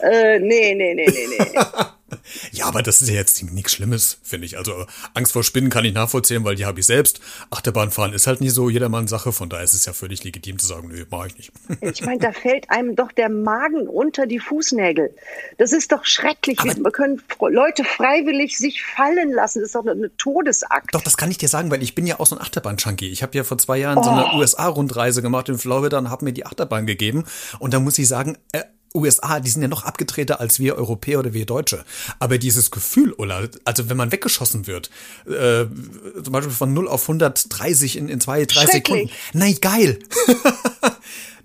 äh, 0.00 0.40
nee, 0.40 0.74
nee, 0.74 0.94
nee, 0.94 1.06
nee, 1.06 1.26
nee. 1.38 1.60
Ja, 2.52 2.66
aber 2.66 2.82
das 2.82 3.00
ist 3.00 3.08
ja 3.08 3.14
jetzt 3.14 3.42
nichts 3.42 3.72
Schlimmes, 3.72 4.18
finde 4.22 4.46
ich. 4.46 4.58
Also 4.58 4.86
Angst 5.14 5.32
vor 5.32 5.44
Spinnen 5.44 5.70
kann 5.70 5.84
ich 5.84 5.94
nachvollziehen, 5.94 6.44
weil 6.44 6.54
die 6.54 6.66
habe 6.66 6.80
ich 6.80 6.86
selbst. 6.86 7.20
Achterbahnfahren 7.50 8.12
ist 8.12 8.26
halt 8.26 8.40
nicht 8.40 8.52
so 8.52 8.70
jedermanns 8.70 9.10
Sache, 9.10 9.32
von 9.32 9.48
daher 9.48 9.64
ist 9.64 9.74
es 9.74 9.86
ja 9.86 9.92
völlig 9.92 10.24
legitim 10.24 10.58
zu 10.58 10.66
sagen, 10.66 10.88
nö, 10.88 11.04
mache 11.10 11.28
ich 11.28 11.36
nicht. 11.36 11.52
Ich 11.98 12.04
meine, 12.04 12.18
da 12.18 12.32
fällt 12.32 12.70
einem 12.70 12.96
doch 12.96 13.12
der 13.12 13.28
Magen 13.28 13.88
unter 13.88 14.26
die 14.26 14.38
Fußnägel. 14.38 15.14
Das 15.56 15.72
ist 15.72 15.90
doch 15.90 16.04
schrecklich. 16.04 16.60
Aber 16.60 16.76
Wir 16.76 16.90
können 16.90 17.22
Leute 17.40 17.84
freiwillig 17.84 18.58
sich 18.58 18.84
fallen 18.84 19.32
lassen. 19.32 19.60
Das 19.60 19.68
ist 19.68 19.74
doch 19.74 19.86
eine 19.86 20.14
Todesakt. 20.16 20.94
Doch, 20.94 21.02
das 21.02 21.16
kann 21.16 21.30
ich 21.30 21.38
dir 21.38 21.48
sagen, 21.48 21.70
weil 21.70 21.82
ich 21.82 21.94
bin 21.94 22.06
ja 22.06 22.20
auch 22.20 22.26
so 22.26 22.36
ein 22.36 22.42
Achterbahn-Junkie. 22.42 23.08
Ich 23.08 23.22
habe 23.22 23.36
ja 23.36 23.44
vor 23.44 23.58
zwei 23.58 23.78
Jahren 23.78 23.98
oh. 23.98 24.02
so 24.02 24.10
eine 24.10 24.26
oh. 24.32 24.38
USA-Rundreise 24.38 25.22
gemacht 25.22 25.48
in 25.48 25.58
Florida 25.58 25.98
und 25.98 26.10
habe 26.10 26.24
mir 26.24 26.32
die 26.32 26.46
Achterbahn 26.46 26.86
gegeben. 26.86 27.24
Und 27.58 27.74
da 27.74 27.80
muss 27.80 27.98
ich 27.98 28.06
sagen, 28.08 28.36
äh, 28.52 28.62
USA, 28.98 29.40
die 29.40 29.50
sind 29.50 29.62
ja 29.62 29.68
noch 29.68 29.84
abgetreter 29.84 30.40
als 30.40 30.58
wir 30.58 30.76
Europäer 30.76 31.20
oder 31.20 31.32
wir 31.32 31.46
Deutsche. 31.46 31.84
Aber 32.18 32.38
dieses 32.38 32.70
Gefühl, 32.70 33.12
Ulla, 33.12 33.48
also 33.64 33.88
wenn 33.88 33.96
man 33.96 34.12
weggeschossen 34.12 34.66
wird, 34.66 34.90
äh, 35.26 35.66
zum 36.22 36.32
Beispiel 36.32 36.52
von 36.52 36.72
0 36.72 36.88
auf 36.88 37.02
130 37.02 37.96
in, 37.96 38.08
in 38.08 38.20
zwei, 38.20 38.44
drei 38.44 38.66
Sekunden. 38.66 39.10
Nein, 39.32 39.56
geil. 39.60 39.98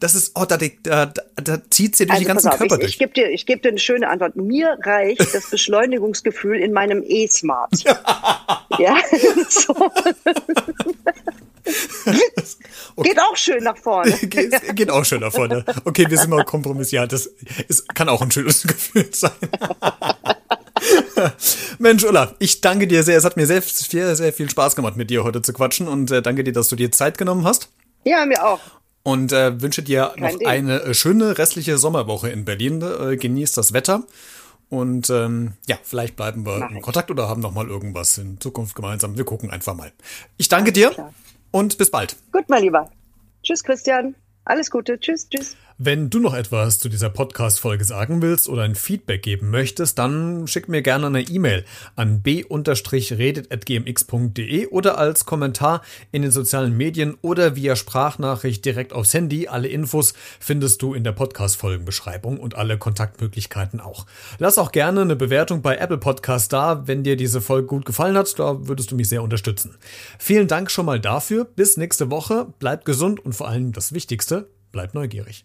das 0.04 0.16
ist, 0.16 0.34
oh, 0.36 0.44
da, 0.44 0.58
da, 0.58 1.14
da 1.36 1.62
zieht 1.70 1.96
sie 1.96 2.06
durch 2.06 2.20
also, 2.20 2.24
den 2.24 2.28
ganzen 2.28 2.50
auf, 2.50 2.58
Körper 2.58 2.76
ich, 2.76 2.80
durch. 2.82 2.92
Ich 2.92 3.00
gebe 3.00 3.14
dir, 3.14 3.30
ich 3.30 3.46
dir 3.46 3.60
eine 3.64 3.80
schöne 3.80 4.10
Antwort. 4.10 4.36
Mir 4.36 4.78
reicht 4.82 5.34
das 5.34 5.50
Beschleunigungsgefühl 5.50 6.58
in 6.60 6.74
meinem 6.74 7.04
E-Smart. 7.08 7.72
ja, 8.80 8.98
so. 9.50 9.74
okay. 12.98 13.10
Geht 13.10 13.20
auch 13.22 13.38
schön 13.38 13.64
nach 13.64 13.78
vorne. 13.78 14.12
geht, 14.24 14.76
geht, 14.76 14.90
auch 14.90 15.06
schön 15.06 15.22
nach 15.22 15.32
vorne. 15.32 15.64
Okay, 15.86 16.06
wir 16.10 16.18
sind 16.18 16.32
mal 16.32 16.44
kompromissiert. 16.44 17.14
Das 17.14 17.28
ist, 17.70 17.88
kann 17.96 18.10
auch 18.10 18.22
ein 18.22 18.30
schönes 18.30 18.64
Gefühl 18.64 19.08
sein. 19.14 19.32
Mensch, 21.80 22.04
Ulla, 22.04 22.36
ich 22.40 22.60
danke 22.60 22.88
dir 22.88 23.04
sehr. 23.04 23.18
Es 23.18 23.24
hat 23.24 23.38
mir 23.38 23.48
sehr, 23.48 23.62
sehr, 23.62 24.18
sehr 24.18 24.34
viel 24.34 24.50
Spaß 24.50 24.76
gemacht, 24.76 24.98
mit 24.98 25.10
dir 25.10 25.24
heute 25.24 25.42
zu 25.42 25.54
quatschen 25.54 25.88
und 25.88 26.12
äh, 26.12 26.22
danke 26.22 26.44
dir, 26.44 26.52
dass 26.52 26.68
du 26.68 26.76
dir 26.76 26.92
Zeit 26.92 27.18
genommen 27.18 27.46
hast. 27.46 27.70
Ja, 28.04 28.26
mir 28.26 28.46
auch. 28.46 28.60
Und 29.04 29.34
äh, 29.34 29.62
wünsche 29.62 29.84
dir 29.84 30.14
Kein 30.16 30.24
noch 30.24 30.40
Ding. 30.40 30.48
eine 30.48 30.82
äh, 30.82 30.94
schöne 30.94 31.38
restliche 31.38 31.78
Sommerwoche 31.78 32.30
in 32.30 32.46
Berlin. 32.46 32.82
Äh, 32.82 33.18
genießt 33.18 33.58
das 33.58 33.74
Wetter. 33.74 34.04
Und 34.70 35.10
ähm, 35.10 35.54
ja, 35.68 35.78
vielleicht 35.84 36.16
bleiben 36.16 36.46
wir 36.46 36.60
Mach 36.60 36.72
in 36.72 36.82
Kontakt 36.82 37.12
oder 37.12 37.28
haben 37.28 37.42
noch 37.42 37.54
mal 37.54 37.68
irgendwas 37.68 38.18
in 38.18 38.40
Zukunft 38.40 38.76
gemeinsam. 38.76 39.18
Wir 39.18 39.26
gucken 39.26 39.52
einfach 39.52 39.76
mal. 39.76 39.92
Ich 40.38 40.50
danke 40.50 40.72
dir. 40.72 41.12
Und 41.52 41.78
bis 41.78 41.92
bald. 41.92 42.16
Gut, 42.32 42.46
mein 42.48 42.64
Lieber. 42.64 42.90
Tschüss, 43.44 43.64
Christian. 43.64 44.16
Alles 44.46 44.72
Gute. 44.72 45.00
Tschüss, 45.00 45.30
tschüss. 45.30 45.56
Wenn 45.86 46.10
du 46.10 46.22
noch 46.22 46.34
etwas 46.34 46.80
zu 46.80 46.88
dieser 46.88 47.10
Podcast-Folge 47.10 47.84
sagen 47.84 48.22
willst 48.22 48.48
oder 48.48 48.62
ein 48.62 48.76
Feedback 48.76 49.22
geben 49.22 49.50
möchtest, 49.50 50.00
dann 50.00 50.48
schick 50.48 50.70
mir 50.70 50.82
gerne 50.82 51.08
eine 51.08 51.24
E-Mail 51.24 51.66
an 51.98 52.22
b-redet.gmx.de 52.22 54.68
oder 54.68 54.98
als 54.98 55.26
Kommentar 55.26 55.82
in 56.14 56.22
den 56.22 56.32
sozialen 56.32 56.78
Medien 56.78 57.18
oder 57.22 57.58
via 57.58 57.76
Sprachnachricht 57.76 58.64
direkt 58.64 58.94
aufs 58.94 59.14
Handy. 59.14 59.50
Alle 59.50 59.68
Infos 59.68 60.14
findest 60.40 60.82
du 60.82 60.94
in 60.94 61.04
der 61.04 61.12
Podcast-Folgenbeschreibung 61.12 62.40
und 62.40 62.56
alle 62.56 62.78
Kontaktmöglichkeiten 62.78 63.82
auch. 63.82 64.06
Lass 64.40 64.58
auch 64.58 64.72
gerne 64.72 65.02
eine 65.02 65.18
Bewertung 65.18 65.62
bei 65.62 65.76
Apple 65.76 65.98
Podcast 65.98 66.54
da, 66.54 66.88
wenn 66.88 67.04
dir 67.04 67.18
diese 67.18 67.42
Folge 67.42 67.68
gut 67.68 67.84
gefallen 67.84 68.16
hat. 68.16 68.40
Da 68.40 68.70
würdest 68.70 68.90
du 68.92 68.96
mich 68.96 69.10
sehr 69.10 69.22
unterstützen. 69.22 69.76
Vielen 70.18 70.48
Dank 70.48 70.72
schon 70.72 70.86
mal 70.86 71.02
dafür. 71.02 71.44
Bis 71.44 71.76
nächste 71.76 72.10
Woche. 72.10 72.48
Bleib 72.60 72.86
gesund 72.86 73.20
und 73.20 73.34
vor 73.34 73.50
allem 73.50 73.74
das 73.74 73.92
Wichtigste, 73.92 74.48
bleib 74.72 74.94
neugierig. 74.94 75.44